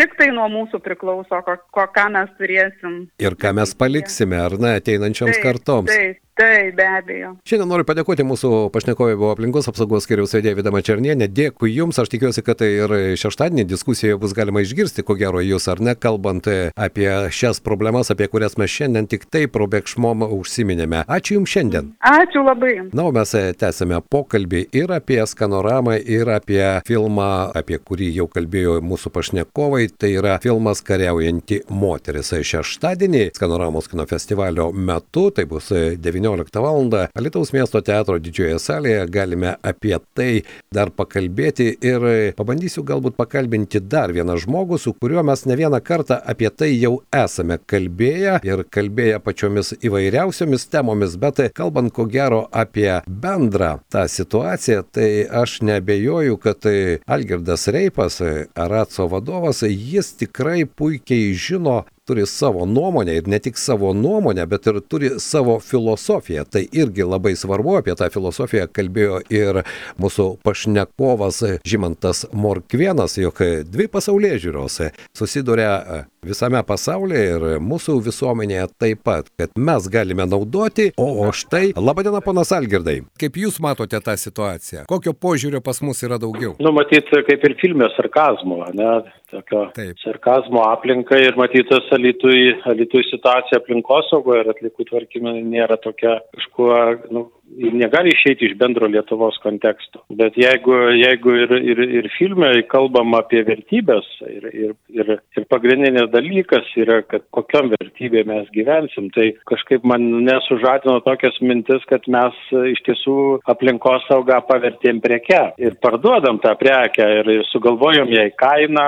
tik 0.00 0.16
tai 0.18 0.30
nuo 0.34 0.46
mūsų 0.52 0.80
priklauso, 0.84 1.42
ko, 1.46 1.56
ko, 1.74 1.84
ką 1.94 2.06
mes 2.14 2.32
turėsim. 2.40 2.96
Ir 3.20 3.36
ką 3.40 3.52
mes 3.58 3.74
paliksime, 3.78 4.38
ar 4.40 4.56
ne, 4.60 4.76
ateinančioms 4.80 5.36
taip, 5.36 5.44
kartoms. 5.44 5.92
Taip, 5.92 6.20
Taip, 6.38 6.76
be 6.76 6.86
abejo. 6.88 7.34
Šiandien 7.44 7.68
noriu 7.68 7.84
padėkoti 7.84 8.24
mūsų 8.24 8.70
pašnekovė 8.72 9.16
buvo 9.18 9.32
aplinkos 9.34 9.68
apsaugos 9.68 10.06
skiriaus 10.06 10.32
vedėja 10.32 10.56
Vidama 10.56 10.80
Černienė. 10.84 11.26
Dėkui 11.28 11.72
Jums, 11.74 11.98
aš 12.00 12.08
tikiuosi, 12.14 12.44
kad 12.46 12.60
tai 12.62 12.70
ir 12.78 12.94
šeštadienį 13.20 13.66
diskusijoje 13.68 14.16
bus 14.22 14.32
galima 14.36 14.62
išgirsti, 14.64 15.04
ko 15.04 15.18
gero 15.20 15.42
Jūs 15.44 15.68
ar 15.68 15.82
ne, 15.84 15.92
kalbant 15.98 16.48
apie 16.48 17.08
šias 17.34 17.60
problemas, 17.60 18.12
apie 18.14 18.30
kurias 18.32 18.56
mes 18.60 18.72
šiandien 18.72 19.10
tik 19.10 19.26
taip 19.28 19.52
probėgšmom 19.56 20.24
užsiminėme. 20.30 21.02
Ačiū 21.10 21.36
Jums 21.40 21.52
šiandien. 21.52 21.90
Ačiū 22.08 22.44
labai. 22.46 22.72
Na, 22.94 23.04
o 23.10 23.12
mes 23.12 23.34
tęsime 23.60 24.00
pokalbį 24.08 24.64
ir 24.80 24.94
apie 24.96 25.20
skanoramą, 25.28 25.98
ir 26.00 26.30
apie 26.32 26.62
filmą, 26.88 27.50
apie 27.58 27.82
kurį 27.82 28.12
jau 28.20 28.28
kalbėjo 28.32 28.78
mūsų 28.86 29.12
pašnekovai. 29.18 29.90
Tai 30.00 30.14
yra 30.14 30.38
filmas 30.40 30.80
Kariaujanti 30.86 31.64
moteris. 31.68 32.32
Šeštadienį 32.32 33.26
Skanoramos 33.36 33.90
kino 33.90 34.06
festivalio 34.08 34.70
metu, 34.72 35.28
tai 35.34 35.44
bus 35.50 35.68
19 35.74 36.29
19 36.36 36.60
val. 36.60 37.08
Alitaus 37.14 37.52
miesto 37.52 37.80
teatro 37.84 38.18
didžiojoje 38.22 38.58
salėje 38.62 39.06
galime 39.10 39.54
apie 39.66 39.96
tai 40.14 40.42
dar 40.72 40.90
pakalbėti 40.94 41.68
ir 41.84 42.06
pabandysiu 42.38 42.84
galbūt 42.86 43.16
pakalbinti 43.18 43.80
dar 43.80 44.14
vieną 44.14 44.38
žmogų, 44.40 44.78
su 44.78 44.94
kuriuo 44.94 45.24
mes 45.26 45.44
ne 45.46 45.56
vieną 45.58 45.80
kartą 45.84 46.20
apie 46.32 46.50
tai 46.50 46.70
jau 46.78 47.00
esame 47.14 47.58
kalbėję 47.70 48.38
ir 48.46 48.64
kalbėję 48.70 49.20
pačiomis 49.24 49.74
įvairiausiomis 49.80 50.68
temomis, 50.70 51.16
bet 51.20 51.42
kalbant 51.56 51.92
ko 51.94 52.06
gero 52.10 52.46
apie 52.50 53.00
bendrą 53.06 53.78
tą 53.92 54.06
situaciją, 54.08 54.84
tai 54.94 55.10
aš 55.42 55.60
nebejoju, 55.66 56.38
kad 56.40 56.66
Algirdas 57.06 57.68
Reipas, 57.68 58.20
Aratso 58.54 59.08
vadovas, 59.10 59.62
jis 59.66 60.14
tikrai 60.20 60.64
puikiai 60.64 61.34
žino 61.34 61.82
turi 62.10 62.26
savo 62.26 62.66
nuomonę 62.66 63.14
ir 63.14 63.28
ne 63.28 63.38
tik 63.38 63.58
savo 63.58 63.92
nuomonę, 63.94 64.46
bet 64.50 64.66
ir 64.66 64.80
turi 64.80 65.10
savo 65.22 65.60
filosofiją. 65.62 66.44
Tai 66.50 66.64
irgi 66.72 67.06
labai 67.06 67.36
svarbu, 67.38 67.76
apie 67.78 67.94
tą 67.94 68.10
filosofiją 68.10 68.66
kalbėjo 68.74 69.20
ir 69.30 69.62
mūsų 70.02 70.26
pašnekovas 70.42 71.42
Žymantas 71.62 72.26
Morkvienas, 72.34 73.14
jog 73.20 73.38
dvi 73.70 73.86
pasaulyje 73.92 74.40
žiūros 74.46 74.80
susiduria 75.14 76.06
visame 76.26 76.60
pasaulyje 76.66 77.22
ir 77.34 77.44
mūsų 77.64 77.96
visuomenėje 78.04 78.66
taip 78.80 79.04
pat, 79.06 79.30
kad 79.40 79.54
mes 79.56 79.86
galime 79.92 80.26
naudoti, 80.28 80.90
o, 81.00 81.06
o 81.24 81.30
štai, 81.32 81.70
laba 81.78 82.04
diena, 82.04 82.20
ponas 82.24 82.52
Algirdai, 82.52 83.00
kaip 83.20 83.38
jūs 83.40 83.60
matote 83.64 84.00
tą 84.04 84.16
situaciją, 84.20 84.84
kokio 84.90 85.14
požiūrio 85.16 85.62
pas 85.64 85.80
mus 85.84 86.02
yra 86.04 86.18
daugiau? 86.20 86.56
Nu, 86.60 86.74
matyt, 86.76 87.08
kaip 87.28 87.46
ir 87.48 87.56
filmė 87.62 87.88
sarkazmo, 87.96 88.60
ne, 88.76 88.90
tokio 89.30 89.64
taip. 89.76 89.98
sarkazmo 90.04 90.62
aplinka 90.68 91.18
ir 91.18 91.36
matytas 91.38 91.86
alitui, 91.96 92.54
alitui 92.70 93.02
situacija 93.08 93.60
aplinkosaugoje 93.60 94.44
ir 94.44 94.52
atlikų 94.54 94.88
tvarkymai 94.90 95.36
nėra 95.46 95.78
tokia 95.82 96.18
kažkuo, 96.36 96.72
nu, 97.14 97.26
negali 97.58 98.12
išeiti 98.14 98.46
iš 98.46 98.56
bendro 98.58 98.86
Lietuvos 98.86 99.38
konteksto. 99.42 100.02
Bet 100.08 100.36
jeigu, 100.38 100.74
jeigu 100.94 101.34
ir, 101.44 101.54
ir, 101.72 101.82
ir 102.00 102.08
filme 102.16 102.50
kalbam 102.70 103.14
apie 103.18 103.42
vertybės 103.46 104.06
ir, 104.26 104.46
ir, 104.52 104.74
ir, 104.94 105.12
ir 105.36 105.46
pagrindinis 105.50 106.10
dalykas 106.12 106.68
yra, 106.80 107.00
kad 107.10 107.24
kokiam 107.34 107.72
vertybė 107.74 108.24
mes 108.28 108.48
gyvensim, 108.54 109.10
tai 109.14 109.30
kažkaip 109.50 109.86
man 109.88 110.06
nesužadino 110.26 111.00
tokias 111.06 111.38
mintis, 111.42 111.84
kad 111.90 112.06
mes 112.10 112.36
iš 112.72 112.82
tiesų 112.86 113.16
aplinkos 113.50 114.06
saugą 114.08 114.40
pavertėm 114.48 115.02
preke 115.04 115.42
ir 115.60 115.76
parduodam 115.82 116.40
tą 116.42 116.54
prekę 116.60 117.08
ir 117.20 117.32
sugalvojom 117.50 118.12
jai 118.14 118.28
kainą 118.38 118.86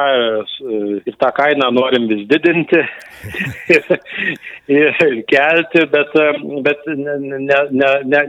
ir 1.07 1.18
tą 1.18 1.33
kainą 1.37 1.70
norim 1.75 2.09
vis 2.11 2.25
didinti 2.31 2.83
ir, 3.72 3.88
ir 4.81 5.20
kelti, 5.31 5.85
bet, 5.92 6.14
bet 6.66 6.87
ne, 6.87 7.18
ne, 7.20 7.61
ne, 7.70 7.92
ne, 8.05 8.25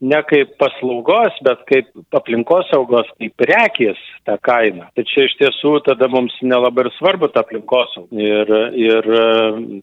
ne 0.00 0.20
kaip 0.28 0.54
paslaugos, 0.60 1.36
bet 1.46 1.64
kaip 1.70 2.16
aplinkosaugos, 2.18 3.10
kaip 3.18 3.34
prekės 3.40 4.00
tą 4.28 4.36
kainą. 4.44 4.88
Čia 4.98 5.26
iš 5.28 5.36
tiesų 5.40 5.74
tada 5.86 6.08
mums 6.12 6.34
nelabai 6.44 6.86
ir 6.86 6.92
svarbu 6.98 7.30
ta 7.32 7.42
aplinkosauga. 7.44 8.08
Ir, 8.18 8.52
ir 8.78 9.08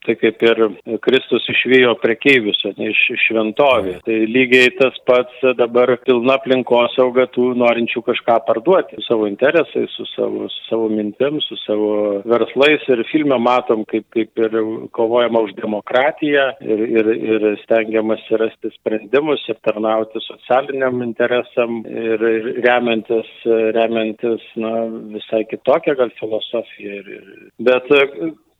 tai 0.06 0.16
kaip 0.20 0.42
ir 0.46 0.62
Kristus 1.04 1.46
išvijo 1.52 1.96
prekeivius, 2.02 2.62
ne 2.78 2.90
iš 2.92 3.02
šventovė. 3.26 3.98
Tai 4.06 4.18
lygiai 4.30 4.70
tas 4.78 4.96
pats 5.08 5.46
dabar 5.58 5.96
pilna 6.04 6.38
aplinkosauga 6.40 7.28
tų 7.34 7.52
norinčių 7.58 8.04
kažką 8.06 8.38
parduoti 8.46 9.00
su 9.00 9.06
savo 9.08 9.28
interesais, 9.30 9.92
su 9.96 10.06
savo, 10.12 10.48
su 10.52 10.66
savo 10.70 10.88
mintim, 10.92 11.40
su 11.44 11.58
savo 11.64 12.22
verslais. 12.28 12.84
Ir 12.92 13.04
filme 13.10 13.38
matom, 13.42 13.84
kaip, 13.88 14.06
kaip 14.14 14.44
ir 14.46 14.56
kovojama 14.96 15.42
už 15.46 15.56
demokratiją 15.58 16.48
ir, 16.60 16.84
ir, 17.00 17.12
ir 17.32 17.48
stengiamasi 17.64 18.40
rasti 18.40 18.72
sprendimus 18.76 19.44
ir 19.50 19.58
tarnauti 19.66 19.85
tarnauti 19.86 20.20
socialiniam 20.20 21.02
interesam 21.02 21.82
ir, 21.86 22.20
ir 22.20 22.48
remiantis, 22.64 23.28
remiantis 23.76 24.42
na, 24.56 24.86
visai 25.14 25.44
kitokią 25.50 25.96
gal 25.96 26.10
filosofiją. 26.20 26.98
Ir, 27.00 27.08
ir, 27.18 27.50
bet 27.58 27.90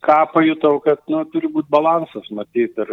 ką 0.07 0.19
pajutau, 0.33 0.79
kad 0.83 1.01
nu, 1.11 1.25
turi 1.33 1.47
būti 1.51 1.71
balansas, 1.73 2.29
matyti, 2.31 2.85
ir 2.85 2.91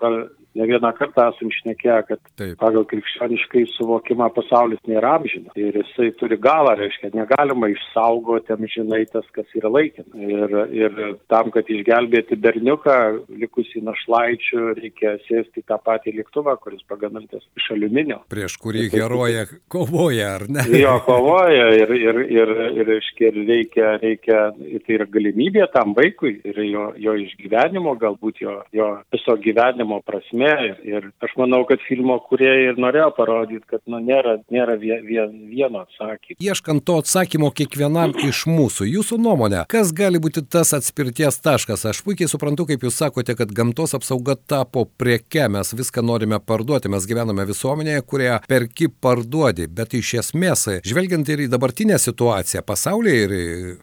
gal 0.00 0.22
ne 0.56 0.66
vieną 0.70 0.92
kartą 0.96 1.28
esam 1.32 1.52
šnekėję, 1.52 1.98
kad 2.08 2.22
Taip. 2.38 2.56
pagal 2.60 2.86
krikščioniškai 2.90 3.64
suvokimą 3.74 4.30
pasaulis 4.36 4.82
nėra 4.88 5.16
amžinas 5.20 5.56
ir 5.58 5.76
jisai 5.82 6.10
turi 6.20 6.38
galą, 6.40 6.74
reiškia, 6.80 7.12
negalima 7.16 7.70
išsaugoti 7.72 8.54
amžinai 8.56 9.04
tas, 9.12 9.26
kas 9.36 9.48
yra 9.58 9.70
laikina. 9.72 10.08
Ir, 10.16 10.56
ir 10.74 11.00
tam, 11.32 11.50
kad 11.54 11.68
išgelbėti 11.72 12.38
berniuką, 12.40 12.96
likusį 13.42 13.84
našlaičių, 13.86 14.62
reikia 14.80 15.16
sėsti 15.26 15.64
tą 15.68 15.78
patį 15.84 16.16
lėktuvą, 16.20 16.56
kuris 16.62 16.84
pagamintas 16.88 17.44
iš 17.58 17.70
aliuminio. 17.76 18.22
Prieš 18.32 18.58
kurį 18.62 18.88
heroja 18.94 19.46
kovoja, 19.72 20.34
ar 20.40 20.48
ne? 20.50 20.64
Jo, 20.86 20.98
kovoja 21.06 21.70
ir, 21.74 21.90
ir, 21.96 22.18
ir, 22.30 22.50
ir, 22.76 22.84
reiškia, 22.90 23.30
ir 23.30 23.48
reikia, 23.48 23.92
reikia, 24.02 24.40
ir 24.60 24.84
tai 24.86 24.98
yra 24.98 25.06
galimybė 25.10 25.66
tam 25.72 25.94
vaikui 25.96 26.36
ir 26.46 26.60
jo, 26.66 26.90
jo 27.00 27.16
išgyvenimo, 27.24 27.96
galbūt 28.00 28.42
jo, 28.44 28.58
jo 28.76 28.90
viso 29.14 29.36
gyvenimo 29.42 30.02
prasme. 30.06 30.45
Ir, 30.46 30.76
ir 30.86 31.06
aš 31.24 31.32
manau, 31.40 31.62
kad 31.68 31.82
filmo 31.86 32.16
kurie 32.28 32.50
ir 32.68 32.78
norėjo 32.80 33.08
parodyti, 33.16 33.64
kad 33.70 33.82
nu, 33.90 33.98
nėra, 34.02 34.36
nėra 34.52 34.76
vien, 34.80 35.02
vien, 35.06 35.32
vieno 35.50 35.82
atsakymo. 35.84 36.38
Ieškant 36.42 36.84
to 36.86 36.98
atsakymo 37.02 37.50
kiekvienam 37.56 38.14
iš 38.26 38.44
mūsų, 38.50 38.86
jūsų 38.90 39.18
nuomonė, 39.22 39.64
kas 39.72 39.92
gali 39.96 40.20
būti 40.22 40.44
tas 40.44 40.74
atspirties 40.76 41.40
taškas? 41.42 41.86
Aš 41.90 42.02
puikiai 42.06 42.30
suprantu, 42.30 42.68
kaip 42.70 42.84
jūs 42.86 42.98
sakote, 43.00 43.36
kad 43.38 43.52
gamtos 43.56 43.96
apsauga 43.96 44.36
tapo 44.36 44.84
prieke, 44.98 45.48
mes 45.52 45.72
viską 45.76 46.04
norime 46.06 46.38
parduoti, 46.38 46.90
mes 46.92 47.08
gyvename 47.08 47.46
visuomenėje, 47.48 48.04
kurie 48.06 48.30
perki 48.48 48.88
parduodi, 48.88 49.68
bet 49.72 49.96
iš 49.98 50.14
esmės, 50.22 50.66
žvelgiant 50.86 51.28
ir 51.32 51.46
į 51.46 51.50
dabartinę 51.52 51.98
situaciją 52.02 52.62
pasaulyje, 52.66 53.16
ir 53.26 53.36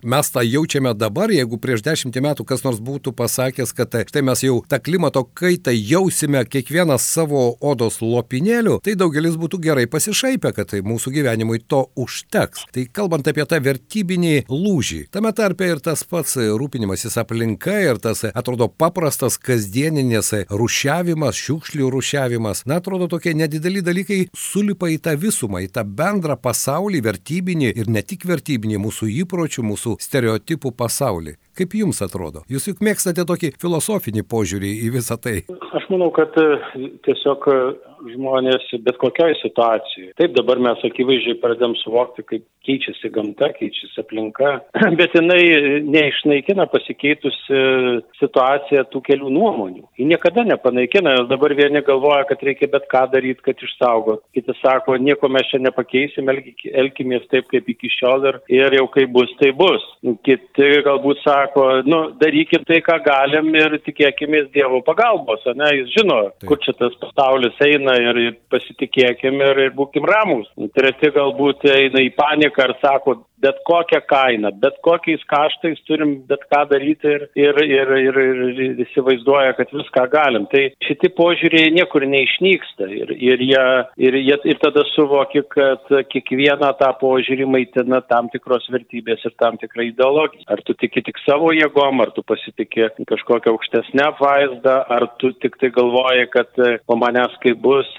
mes 0.08 0.32
tą 0.34 0.46
jaučiame 0.46 0.94
dabar, 0.98 1.34
jeigu 1.34 1.60
prieš 1.62 1.84
dešimtį 1.86 2.24
metų 2.28 2.48
kas 2.48 2.64
nors 2.66 2.82
būtų 2.84 3.16
pasakęs, 3.18 3.76
kad 3.76 4.00
štai 4.10 4.24
mes 4.26 4.46
jau 4.46 4.62
tą 4.70 4.80
klimato 4.84 5.26
kaitą 5.38 5.74
jausime 5.74 6.43
kiekvienas 6.52 7.06
savo 7.06 7.44
odos 7.62 8.00
lopinėlių, 8.04 8.80
tai 8.84 8.96
daugelis 9.00 9.38
būtų 9.40 9.60
gerai 9.64 9.86
pasišaipę, 9.92 10.54
kad 10.56 10.72
tai 10.74 10.82
mūsų 10.86 11.14
gyvenimui 11.18 11.62
to 11.68 11.84
užteks. 12.00 12.66
Tai 12.74 12.86
kalbant 12.92 13.28
apie 13.30 13.46
tą 13.50 13.60
vertybinį 13.64 14.34
lūžį, 14.52 15.02
tame 15.14 15.34
tarpe 15.36 15.68
ir 15.70 15.82
tas 15.84 16.04
pats 16.08 16.38
rūpinimasis 16.40 17.18
aplinka 17.22 17.76
ir 17.84 18.02
tas 18.04 18.26
atrodo 18.32 18.70
paprastas 18.70 19.38
kasdieninis 19.42 20.34
rušiavimas, 20.50 21.38
šiukšlių 21.38 21.90
rušiavimas, 21.94 22.66
na 22.70 22.80
atrodo 22.82 23.10
tokie 23.12 23.36
nedideli 23.38 23.84
dalykai 23.86 24.20
sulipa 24.38 24.90
į 24.92 25.00
tą 25.04 25.16
visumą, 25.20 25.64
į 25.64 25.72
tą 25.76 25.86
bendrą 25.88 26.38
pasaulį, 26.40 27.04
vertybinį 27.08 27.74
ir 27.76 27.92
ne 27.92 28.04
tik 28.06 28.28
vertybinį 28.30 28.82
mūsų 28.84 29.10
įpročių, 29.24 29.66
mūsų 29.74 29.98
stereotipų 30.04 30.74
pasaulį. 30.78 31.38
Kaip 31.54 31.76
jums 31.78 32.02
atrodo? 32.02 32.42
Jūs 32.50 32.72
juk 32.72 32.82
mėgstate 32.82 33.26
tokį 33.30 33.54
filosofinį 33.62 34.26
požiūrį 34.26 34.72
į 34.88 34.94
visą 34.98 35.20
tai. 35.22 35.44
Aš 35.74 35.88
manau, 35.90 36.12
kad 36.14 36.36
e, 36.38 36.48
tiesiog 37.06 37.48
e, 37.50 37.58
žmonės 38.14 38.68
bet 38.86 38.98
kokioje 39.02 39.38
situacijoje. 39.42 40.14
Taip 40.20 40.36
dabar 40.38 40.62
mes 40.62 40.84
akivaizdžiai 40.88 41.40
pradėm 41.42 41.76
suvokti, 41.82 42.26
kaip 42.28 42.46
keičiasi 42.64 43.12
gamta, 43.14 43.50
keičiasi 43.58 44.02
aplinka, 44.04 44.52
bet 45.00 45.16
jinai 45.18 45.82
neišnaikina 45.84 46.68
pasikeitusi 46.72 47.62
situacija 48.20 48.86
tų 48.92 49.04
kelių 49.08 49.32
nuomonių. 49.36 49.86
Ji 50.00 50.08
niekada 50.10 50.46
nepanaikina, 50.48 51.18
nes 51.18 51.30
dabar 51.32 51.56
vieni 51.58 51.84
galvoja, 51.86 52.24
kad 52.30 52.44
reikia 52.46 52.70
bet 52.72 52.88
ką 52.92 53.06
daryti, 53.14 53.44
kad 53.46 53.60
išsaugot. 53.64 54.24
Kiti 54.36 54.56
sako, 54.62 54.98
nieko 55.02 55.30
mes 55.32 55.48
čia 55.52 55.60
nepakeisim, 55.64 56.32
elkimės 56.32 57.28
taip, 57.32 57.50
kaip 57.52 57.68
iki 57.74 57.92
šiol 57.98 58.30
ir, 58.32 58.40
ir 58.52 58.78
jau 58.80 58.88
kaip 58.94 59.12
bus, 59.16 59.32
tai 59.42 59.52
bus. 59.58 59.84
Kiti 60.26 60.70
galbūt 60.86 61.24
sako, 61.24 61.68
nu, 61.88 62.04
darykim 62.22 62.66
tai, 62.70 62.80
ką 62.86 63.00
galim 63.06 63.52
ir 63.60 63.80
tikėkime 63.84 64.46
Dievo 64.54 64.82
pagalbos, 64.86 65.44
ne, 65.58 65.70
jis 65.80 65.92
žino, 65.94 66.18
taip. 66.36 66.48
kur 66.50 66.60
čia 66.64 66.74
tas 66.78 66.96
pasaulis 67.02 67.56
eina 67.64 67.93
ir, 68.02 68.20
ir 68.28 68.38
pasitikėkim 68.52 69.42
ir, 69.42 69.62
ir 69.68 69.76
būkim 69.78 70.08
ramus. 70.10 70.50
Treti 70.76 71.12
galbūt 71.16 71.68
eina 71.72 72.04
į 72.04 72.14
paniką 72.18 72.70
ir 72.70 72.76
sako, 72.82 73.18
bet 73.44 73.60
kokią 73.68 74.02
kainą, 74.10 74.52
bet 74.64 74.80
kokiais 74.86 75.24
kaštais 75.30 75.82
turim 75.88 76.16
bet 76.30 76.44
ką 76.52 76.64
daryti 76.72 77.10
ir, 77.14 77.28
ir, 77.36 77.60
ir, 77.64 77.94
ir, 78.00 78.20
ir, 78.22 78.82
įsivaizduoja, 78.86 79.56
kad 79.58 79.74
viską 79.76 80.06
galim. 80.14 80.48
Tai 80.52 80.64
šitie 80.88 81.12
požiūriai 81.18 81.74
niekur 81.76 82.06
neišnyksta 82.10 82.90
ir, 82.92 83.14
ir, 83.18 83.44
jie, 83.44 83.66
ir, 84.08 84.18
jie, 84.22 84.38
ir 84.54 84.60
tada 84.64 84.86
suvoki, 84.94 85.44
kad 85.54 85.92
kiekvieną 86.14 86.72
tą 86.80 86.92
požiūrį 87.02 87.48
maitina 87.56 88.02
tam 88.10 88.30
tikros 88.34 88.70
vertybės 88.74 89.24
ir 89.28 89.36
tam 89.42 89.60
tikra 89.62 89.88
ideologija. 89.90 90.48
Ar 90.54 90.64
tu 90.68 90.76
tiki 90.80 91.04
tik 91.06 91.20
savo 91.26 91.52
jėgom, 91.56 92.02
ar 92.04 92.14
tu 92.16 92.24
pasitikė 92.28 92.92
kažkokią 93.10 93.54
aukštesnę 93.54 94.10
vaizdą, 94.20 94.78
ar 94.96 95.08
tu 95.22 95.34
tik 95.44 95.58
tai 95.62 95.72
galvoji, 95.76 96.30
kad 96.34 96.64
po 96.88 96.98
manęs 97.00 97.36
kaip 97.44 97.60
bus, 97.64 97.90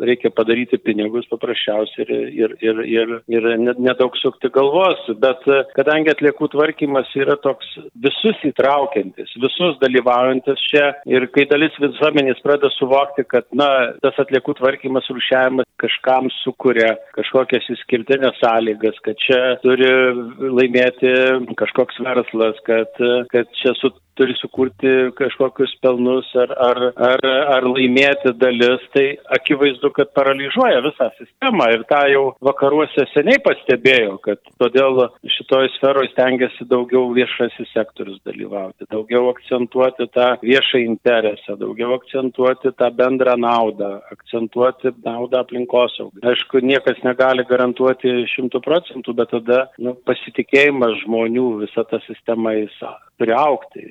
reikia 0.00 0.32
padaryti 0.34 0.80
pinigus 0.82 1.28
paprasčiausiai 1.30 2.06
ir, 2.06 2.12
ir, 2.32 2.56
ir, 2.64 2.82
ir, 2.96 3.14
ir 3.36 3.48
nedaug 3.76 4.16
sukti 4.20 4.50
galvo 4.54 4.85
veiklos, 4.86 5.18
bet 5.20 5.46
e, 5.48 5.62
kadangi 5.76 6.10
atliekų 6.12 6.48
tvarkymas 6.52 7.08
yra 7.16 7.36
toks 7.42 7.66
visus 7.94 8.36
įtraukiantis, 8.44 9.32
visus 9.40 9.78
dalyvaujantis 9.80 10.60
čia 10.70 10.94
ir 11.06 11.26
kai 11.34 11.46
dalis 11.50 11.74
visuomenės 11.80 12.40
pradeda 12.42 12.70
suvokti, 12.74 13.24
kad, 13.28 13.46
na, 13.52 13.92
tas 14.02 14.14
atliekų 14.18 14.56
tvarkymas, 14.58 15.08
rušiavimas 15.10 15.66
kažkam 15.80 16.28
sukuria 16.42 16.96
kažkokias 17.16 17.66
išskirtinės 17.74 18.38
sąlygas, 18.40 18.98
kad 19.04 19.16
čia 19.20 19.56
turi 19.62 19.90
laimėti 20.40 21.12
kažkoks 21.56 22.00
verslas, 22.04 22.58
kad, 22.66 22.92
kad 23.32 23.50
čia 23.60 23.74
su 23.80 23.92
turi 24.18 24.34
sukurti 24.40 24.92
kažkokius 25.18 25.74
pelnus 25.84 26.28
ar, 26.38 26.52
ar, 26.68 26.80
ar, 27.08 27.26
ar 27.56 27.66
laimėti 27.68 28.32
dalis, 28.40 28.84
tai 28.94 29.06
akivaizdu, 29.36 29.90
kad 29.96 30.12
paralyžiuoja 30.16 30.82
visą 30.86 31.08
sistemą 31.18 31.68
ir 31.74 31.84
tą 31.90 32.02
jau 32.12 32.24
vakaruose 32.48 33.06
seniai 33.12 33.40
pastebėjo, 33.44 34.18
kad 34.24 34.40
todėl 34.62 35.06
šitoje 35.36 35.72
sferoje 35.76 36.12
stengiasi 36.12 36.68
daugiau 36.70 37.10
viešasis 37.16 37.72
sektorius 37.74 38.20
dalyvauti, 38.26 38.88
daugiau 38.92 39.30
akcentuoti 39.32 40.08
tą 40.16 40.32
viešą 40.44 40.82
interesą, 40.84 41.58
daugiau 41.60 41.96
akcentuoti 41.98 42.72
tą 42.78 42.90
bendrą 42.96 43.36
naudą, 43.40 43.96
akcentuoti 44.14 44.94
naudą 45.04 45.42
aplinkosaugai. 45.44 46.24
Aišku, 46.32 46.62
niekas 46.64 47.02
negali 47.06 47.44
garantuoti 47.48 48.24
šimtų 48.32 48.62
procentų, 48.64 49.16
bet 49.16 49.32
tada 49.34 49.66
nu, 49.82 49.96
pasitikėjimas 50.08 51.02
žmonių 51.04 51.48
visą 51.64 51.84
tą 51.90 52.00
sistemą 52.06 52.54
jis 52.56 52.80
turi 53.18 53.34
aukti. 53.36 53.90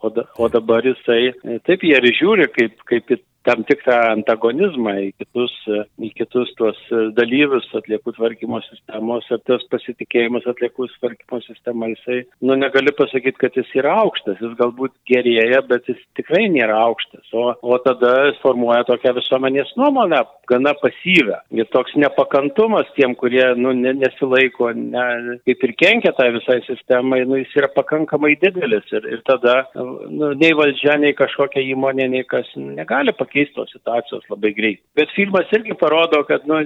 O, 0.00 0.08
da, 0.08 0.24
o 0.40 0.48
dabar 0.48 0.86
jisai, 0.86 1.34
taip 1.68 1.82
jie 1.84 1.96
ir 1.98 2.06
žiūri 2.16 2.46
kaip, 2.54 2.78
kaip 2.88 3.12
į 3.12 3.18
tam 3.50 3.64
tikrą 3.66 3.98
antagonizmą 4.14 4.94
į 5.06 5.10
kitus, 5.18 5.54
į 5.98 6.10
kitus 6.18 6.52
tuos 6.58 6.78
dalyvius 7.16 7.66
atliekų 7.76 8.14
tvarkymo 8.16 8.60
sistemos 8.66 9.26
ir 9.32 9.42
tas 9.48 9.64
pasitikėjimas 9.72 10.46
atliekų 10.50 10.86
tvarkymo 10.98 11.40
sistema, 11.46 11.90
jisai, 11.90 12.22
nu, 12.46 12.56
negali 12.60 12.94
pasakyti, 12.96 13.38
kad 13.40 13.56
jis 13.58 13.70
yra 13.80 13.96
aukštas, 14.04 14.38
jis 14.42 14.54
galbūt 14.60 14.94
gerėja, 15.10 15.62
bet 15.68 15.88
jis 15.90 15.98
tikrai 16.18 16.46
nėra 16.52 16.78
aukštas, 16.86 17.26
o, 17.34 17.50
o 17.60 17.78
tada 17.82 18.14
formuoja 18.44 18.84
tokią 18.88 19.14
visuomenės 19.18 19.74
nuomonę, 19.80 20.22
gana 20.50 20.74
pasyvę. 20.78 21.40
Ir 21.54 21.68
toks 21.74 21.94
nepakantumas 21.98 22.88
tiem, 22.96 23.14
kurie, 23.18 23.42
nu, 23.58 23.72
nesilaiko, 23.74 24.70
ne, 24.76 25.38
kaip 25.48 25.66
ir 25.66 25.74
kenkia 25.78 26.14
tai 26.16 26.30
visai 26.36 26.60
sistemai, 26.66 27.22
nu, 27.28 27.38
jis 27.40 27.54
yra 27.58 27.70
pakankamai 27.74 28.36
didelis. 28.42 28.86
Ir, 28.94 29.06
ir 29.16 29.22
tada, 29.28 29.62
nu, 29.74 30.32
nei 30.38 30.54
valdžia, 30.58 30.98
nei 31.02 31.14
kažkokia 31.18 31.64
įmonė, 31.74 32.08
nei 32.14 32.26
kas 32.28 32.50
negali 32.56 33.14
pakeisti 33.16 33.39
pakeisti 33.40 33.54
tos 33.54 33.70
situacijos 33.72 34.24
labai 34.30 34.52
greit. 34.54 34.80
Bet 34.94 35.10
filmas 35.14 35.48
irgi 35.52 35.74
parodo, 35.78 36.24
kad 36.24 36.46
nu, 36.46 36.60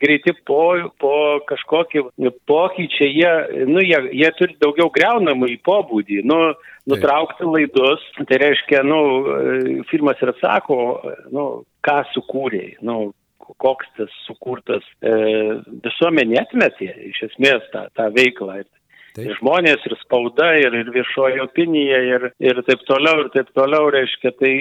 greiti 0.00 0.32
po, 0.46 0.90
po 0.98 1.40
kažkokį 1.48 2.04
pokyčiai, 2.46 3.10
jie, 3.10 3.66
nu, 3.66 3.80
jie, 3.82 3.98
jie 4.12 4.30
turi 4.38 4.56
daugiau 4.60 4.90
greunamą 4.90 5.48
į 5.48 5.58
pobūdį. 5.64 6.22
Nu, 6.24 6.54
nutraukti 6.86 7.44
laidus, 7.44 8.02
tai 8.28 8.38
reiškia, 8.42 8.82
nu, 8.84 9.00
filmas 9.90 10.20
ir 10.22 10.34
atsako, 10.34 10.78
nu, 11.32 11.64
ką 11.84 12.02
sukūrėjai, 12.12 12.78
nu, 12.84 13.12
koks 13.38 13.88
tas 13.98 14.12
sukurtas 14.24 14.84
e, 15.04 15.10
visuomenė 15.84 16.38
atmetė 16.40 16.88
iš 17.10 17.26
esmės 17.28 17.66
tą, 17.74 17.88
tą 17.96 18.08
veiklą. 18.14 18.62
Taip. 19.14 19.30
Žmonės, 19.38 19.82
ir 19.86 19.94
spauda, 20.00 20.48
ir, 20.58 20.74
ir 20.74 20.88
viešoji 20.90 21.38
opinija, 21.44 22.00
ir, 22.02 22.24
ir 22.42 22.58
taip 22.66 22.80
toliau, 22.88 23.20
ir 23.22 23.28
taip 23.30 23.52
toliau, 23.54 23.86
reiškia, 23.94 24.32
tai, 24.40 24.52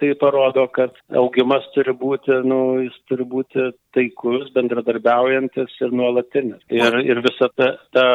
tai 0.00 0.14
parodo, 0.16 0.64
kad 0.72 0.96
augimas 1.20 1.66
turi 1.74 1.92
būti, 1.92 2.38
nu, 2.48 2.60
jis 2.86 2.96
turi 3.10 3.26
būti 3.28 3.68
taikus, 3.92 4.48
bendradarbiaujantis 4.56 5.76
ir 5.84 5.92
nuolatinis. 6.00 6.64
Ir, 6.72 6.96
ir 7.04 7.20
visa 7.26 7.50
ta, 7.52 7.74
ta 7.92 8.06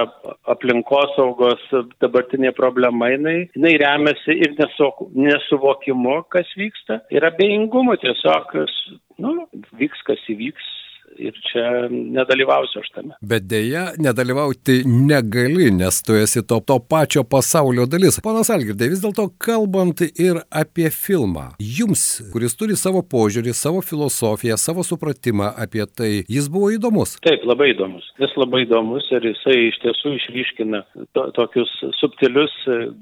aplinkosaugos 0.55 1.69
dabartinė 2.01 2.55
problema, 2.57 3.11
jinai, 3.13 3.37
jinai 3.53 3.77
remiasi 3.85 4.39
ir 4.47 4.57
nesu, 4.57 4.89
nesuvokimu, 5.13 6.23
kas 6.33 6.49
vyksta, 6.57 7.03
ir 7.13 7.29
abejingumu 7.29 7.99
tiesiog, 8.01 8.57
nu, 9.21 9.43
vyks, 9.77 10.01
kas 10.09 10.25
įvyks 10.33 10.73
ir 11.17 11.37
čia 11.49 11.87
nedalyvausiu 11.91 12.81
aš 12.83 12.89
tame. 12.95 13.17
Bet 13.21 13.47
dėja, 13.49 13.91
nedalyvauti 14.01 14.81
negali, 14.87 15.69
nes 15.73 16.01
tu 16.05 16.17
esi 16.17 16.43
to, 16.47 16.59
to 16.65 16.79
pačio 16.79 17.23
pasaulio 17.27 17.85
dalis. 17.89 18.19
Ponas 18.23 18.51
Algirdai, 18.53 18.89
vis 18.91 19.03
dėlto 19.03 19.29
kalbant 19.41 20.03
ir 20.07 20.41
apie 20.51 20.89
filmą, 20.93 21.51
jums, 21.59 22.05
kuris 22.33 22.57
turi 22.59 22.77
savo 22.79 23.03
požiūrį, 23.13 23.53
savo 23.57 23.83
filosofiją, 23.85 24.57
savo 24.59 24.85
supratimą 24.87 25.53
apie 25.65 25.85
tai, 25.89 26.11
jis 26.31 26.49
buvo 26.51 26.71
įdomus. 26.75 27.17
Taip, 27.25 27.45
labai 27.49 27.71
įdomus. 27.73 28.07
Jis 28.21 28.35
labai 28.39 28.63
įdomus 28.67 29.07
ir 29.13 29.29
jisai 29.31 29.57
iš 29.69 29.79
tiesų 29.83 30.15
išryškina 30.19 30.83
to, 31.15 31.27
tokius 31.37 31.71
subtilius 31.99 32.53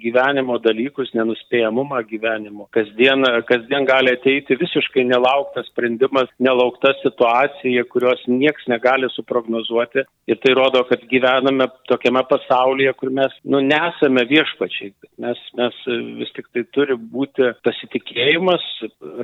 gyvenimo 0.01 0.57
dalykus, 0.63 1.11
nenuspėjamumą 1.17 2.01
gyvenimo. 2.09 2.67
Kasdien, 2.75 3.25
kasdien 3.49 3.87
gali 3.89 4.15
ateiti 4.15 4.57
visiškai 4.59 5.05
nelauktas 5.09 5.69
sprendimas, 5.71 6.29
nelaukta 6.41 6.93
situacija, 7.01 7.85
kur 7.91 8.00
kurios 8.01 8.23
nieks 8.27 8.67
negali 8.67 9.09
suprognozuoti. 9.13 10.03
Ir 10.27 10.39
tai 10.41 10.53
rodo, 10.55 10.83
kad 10.89 11.01
gyvename 11.09 11.67
tokiame 11.89 12.23
pasaulyje, 12.29 12.93
kur 12.99 13.11
mes 13.13 13.33
nu, 13.43 13.59
nesame 13.65 14.23
viešpačiai. 14.29 14.93
Mes, 15.21 15.39
mes 15.57 15.77
vis 16.19 16.31
tik 16.35 16.47
tai 16.53 16.63
turi 16.73 16.95
būti 16.95 17.51
pasitikėjimas, 17.65 18.63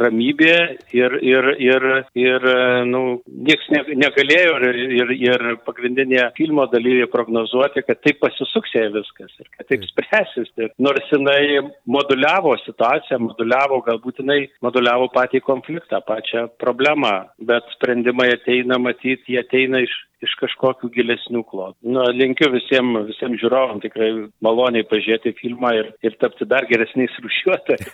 ramybė 0.02 0.56
ir, 0.94 1.18
ir, 1.26 1.50
ir, 1.64 1.88
ir 2.18 2.48
nu, 2.90 3.04
nieks 3.50 3.70
ne, 3.74 3.84
negalėjo 4.04 4.58
ir, 4.70 4.82
ir, 5.00 5.14
ir 5.30 5.46
pagrindinė 5.66 6.28
filmo 6.38 6.68
dalyvė 6.72 7.08
prognozuoti, 7.14 7.86
kad 7.88 8.02
taip 8.04 8.20
pasisuks 8.22 8.76
jai 8.76 8.88
viskas 8.94 9.34
ir 9.40 9.50
kad 9.56 9.70
taip 9.72 9.86
spręsis. 9.90 10.52
Ir 10.62 10.74
nors 10.82 11.14
jinai 11.14 11.64
moduliavo 11.90 12.56
situaciją, 12.66 13.22
moduliavo, 13.30 13.82
galbūt 13.88 14.22
jinai 14.24 14.42
moduliavo 14.66 15.10
patį 15.16 15.42
konfliktą, 15.46 16.02
pačią 16.06 16.48
problemą, 16.62 17.14
bet 17.48 17.66
sprendimai 17.78 18.30
ateina 18.36 18.67
ateina 18.68 18.80
matyti, 18.80 19.34
jie 19.34 19.40
ateina 19.40 19.80
iš, 19.84 19.94
iš 20.26 20.34
kažkokių 20.40 20.90
gilesnių 20.96 21.44
klodų. 21.46 21.78
Nu, 21.94 22.04
linkiu 22.16 22.50
visiems 22.54 23.06
visiem 23.12 23.36
žiūrovam 23.38 23.82
tikrai 23.84 24.10
maloniai 24.44 24.86
pažiūrėti 24.90 25.36
filmą 25.38 25.74
ir, 25.78 25.92
ir 26.06 26.16
tapti 26.22 26.48
dar 26.50 26.66
geresniais 26.70 27.14
rušiuotojais. 27.24 27.86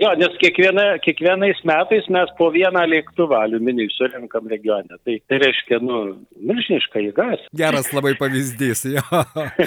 jo, 0.00 0.12
nes 0.18 0.34
kiekviena, 0.42 0.86
kiekvienais 1.04 1.62
metais 1.68 2.08
mes 2.12 2.32
po 2.38 2.50
vieną 2.54 2.82
lėktuvą 2.90 3.44
aliuminijų 3.46 3.94
surinkam 3.94 4.50
regione. 4.50 4.98
Tai, 5.06 5.18
tai 5.30 5.40
reiškia, 5.44 5.80
nu, 5.84 6.02
milžiniška 6.36 7.04
jėgas. 7.04 7.46
Geras 7.56 7.92
labai 7.94 8.16
pavyzdys, 8.18 8.86
jo. 8.96 9.04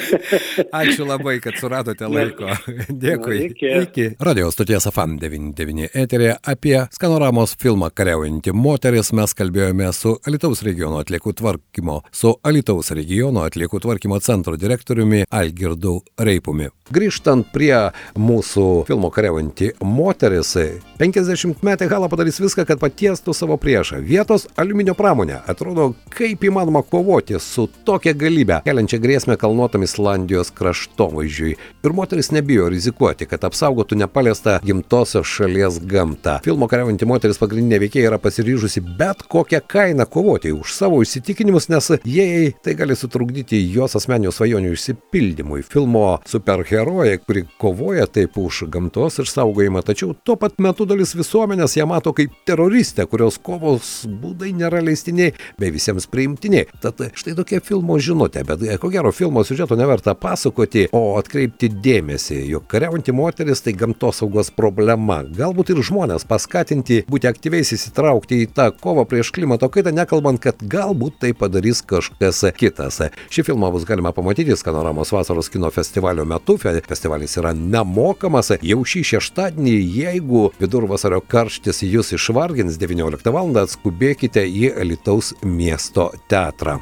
Ačiū 0.82 1.08
labai, 1.08 1.38
kad 1.44 1.60
suradote 1.62 2.12
laiko. 2.12 2.52
Dėkui. 3.06 3.39
Nu, 3.39 3.50
iki. 3.54 3.72
iki. 3.86 4.10
Radio 4.24 4.52
stoties 4.52 4.89
AFAM 4.92 5.15
99 5.22 5.94
eterė 6.04 6.34
apie 6.44 6.76
skanoramos 6.96 7.56
filmą 7.62 7.92
Kariaujanti 7.96 8.52
moteris 8.56 9.13
mes 9.15 9.36
kalbėjome 9.38 9.89
su 9.96 10.18
Alitaus 10.28 10.63
regiono 10.65 11.00
atliekų 11.04 11.38
tvark 11.39 11.68
tvarkymo 11.69 12.01
su 12.12 12.36
Alitaus 12.43 12.91
regiono 12.91 13.43
atliekų 13.45 13.79
tvarkymo 13.79 14.19
centro 14.19 14.58
direktoriumi 14.58 15.25
Algirdu 15.29 16.01
Reipumi. 16.17 16.69
Grįžtant 16.89 17.51
prie 17.53 17.91
mūsų 18.17 18.86
filmo 18.88 19.12
kariaujanti 19.13 19.75
moteris, 19.86 20.55
50 20.99 21.62
metė 21.62 21.88
Hala 21.89 22.10
padarys 22.10 22.39
viską, 22.41 22.65
kad 22.65 22.79
patiestų 22.82 23.34
savo 23.38 23.58
priešą. 23.62 23.99
Vietos 24.01 24.47
aliuminio 24.58 24.95
pramonė. 24.97 25.38
Atrodo, 25.47 25.93
kaip 26.10 26.41
įmanoma 26.43 26.82
kovoti 26.82 27.38
su 27.39 27.67
tokia 27.86 28.15
galybė, 28.17 28.63
keliančia 28.65 28.97
grėsmę 28.99 29.38
kalnuotam 29.38 29.86
Islandijos 29.86 30.49
kraštovaizdžiui. 30.58 31.53
Ir 31.86 31.95
moteris 31.95 32.32
nebijo 32.34 32.71
rizikuoti, 32.73 33.27
kad 33.29 33.45
apsaugotų 33.45 33.99
nepaliestą 34.01 34.58
gimtosios 34.65 35.29
šalies 35.29 35.77
gamtą. 35.86 36.39
Filmo 36.43 36.67
kariaujanti 36.71 37.08
moteris 37.10 37.39
pagrindinė 37.41 37.84
veikėja 37.86 38.10
yra 38.10 38.21
pasiryžusi 38.21 38.82
bet 38.97 39.21
kokią 39.29 39.62
kainą 39.69 40.10
kovoti 40.10 40.55
už 40.55 40.73
savo 40.73 41.03
įsitikinimus, 41.05 41.59
nes 41.67 41.91
jei 42.08 42.54
tai 42.63 42.76
gali 42.80 42.95
sutrukdyti 42.95 43.60
jos 43.74 43.98
asmeninių 44.00 44.32
svajonių 44.32 44.72
išsipildymui. 44.78 45.65
Filmo 45.67 46.06
superherojai 46.30 47.17
kuri 47.26 47.43
kovoja 47.60 48.08
taip 48.08 48.38
už 48.39 48.63
gamtos 48.72 49.19
išsaugojimą, 49.19 49.84
tačiau 49.86 50.15
tuo 50.24 50.38
pat 50.39 50.56
metu 50.63 50.88
dalis 50.89 51.12
visuomenės 51.17 51.76
ją 51.78 51.88
mato 51.89 52.13
kaip 52.15 52.34
teroristę, 52.48 53.06
kurios 53.10 53.39
kovos 53.43 53.91
būdai 54.08 54.54
nėra 54.56 54.82
leistiniai 54.86 55.34
bei 55.60 55.74
visiems 55.76 56.08
priimtiniai. 56.10 56.69
Tad 56.82 57.02
štai 57.19 57.36
tokia 57.38 57.60
filmo 57.65 58.00
žinutė, 58.00 58.45
bet 58.48 58.63
ko 58.82 58.91
gero 58.93 59.12
filmo 59.15 59.43
siužeto 59.43 59.78
neverta 59.80 60.15
pasakoti, 60.15 60.88
o 60.95 61.17
atkreipti 61.19 61.69
dėmesį, 61.74 62.39
jog 62.54 62.67
kariaujanti 62.72 63.15
moteris 63.15 63.63
tai 63.65 63.76
gamtosaugos 63.78 64.52
problema. 64.56 65.22
Galbūt 65.24 65.74
ir 65.74 65.84
žmonės 65.86 66.28
paskatinti 66.30 67.04
būti 67.10 67.30
aktyviais 67.30 67.74
įsitraukti 67.76 68.43
į 68.43 68.50
tą 68.56 68.69
kovą 68.76 69.06
prieš 69.10 69.34
klimato 69.36 69.69
kaitą, 69.72 69.93
nekalbant, 69.95 70.41
kad 70.43 70.62
galbūt 70.62 71.19
tai 71.24 71.34
padarys 71.49 71.81
kažkas 71.81 72.43
kitas. 72.57 73.01
Šį 73.33 73.45
filmą 73.49 73.71
bus 73.73 73.85
galima 73.89 74.12
pamatyti 74.13 74.55
Skanoramos 74.57 75.12
vasaros 75.12 75.49
kino 75.49 75.71
festivalio 75.73 76.25
metu 76.25 76.57
festivalis 76.57 77.38
yra 77.41 77.53
nemokamas 77.53 78.51
jau 78.62 78.83
šį 78.85 79.03
šeštadienį, 79.13 79.75
jeigu 80.03 80.49
vidurvasario 80.59 81.21
karštis 81.21 81.81
jūs 81.83 82.13
išvargins 82.19 82.77
19 82.77 83.33
val. 83.33 83.49
atskubėkite 83.59 84.43
į 84.45 84.75
Alitaus 84.77 85.33
miesto 85.43 86.12
teatrą. 86.29 86.77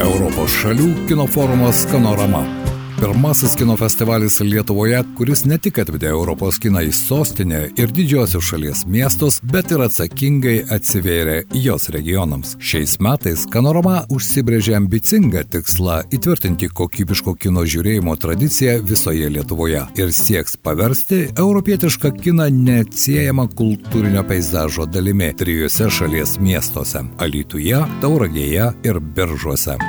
Europos 0.00 0.56
šalių 0.62 0.88
kino 1.08 1.28
forumas 1.28 1.84
Skanorama 1.84 2.59
pirmasis 3.00 3.56
kino 3.56 3.76
festivalis 3.76 4.40
Lietuvoje, 4.40 4.98
kuris 5.16 5.44
ne 5.48 5.56
tik 5.58 5.78
atvedė 5.80 6.10
Europos 6.12 6.58
kiną 6.60 6.82
į 6.84 6.90
sostinę 6.92 7.60
ir 7.80 7.92
didžiosius 7.96 8.44
šalies 8.44 8.82
miestus, 8.84 9.38
bet 9.52 9.72
ir 9.72 9.80
atsakingai 9.86 10.56
atsivėrė 10.76 11.36
jos 11.56 11.88
regionams. 11.94 12.56
Šiais 12.60 12.98
metais 13.00 13.46
Kanorama 13.52 14.02
užsibrėžė 14.12 14.76
ambicingą 14.76 15.46
tikslą 15.54 16.02
įtvirtinti 16.12 16.68
kokybiško 16.80 17.34
kino 17.40 17.64
žiūrėjimo 17.64 18.18
tradiciją 18.20 18.76
visoje 18.92 19.32
Lietuvoje 19.32 19.86
ir 19.96 20.12
sieks 20.12 20.58
paversti 20.60 21.22
europietišką 21.32 22.12
kiną 22.20 22.50
neatsiejama 22.52 23.48
kultūrinio 23.56 24.26
peizažo 24.28 24.84
dalimi 24.84 25.32
trijose 25.32 25.88
šalies 25.88 26.36
miestuose- 26.36 27.06
Alytuje, 27.24 27.80
Tauragėje 28.04 28.72
ir 28.84 29.00
Biržuose. 29.00 29.80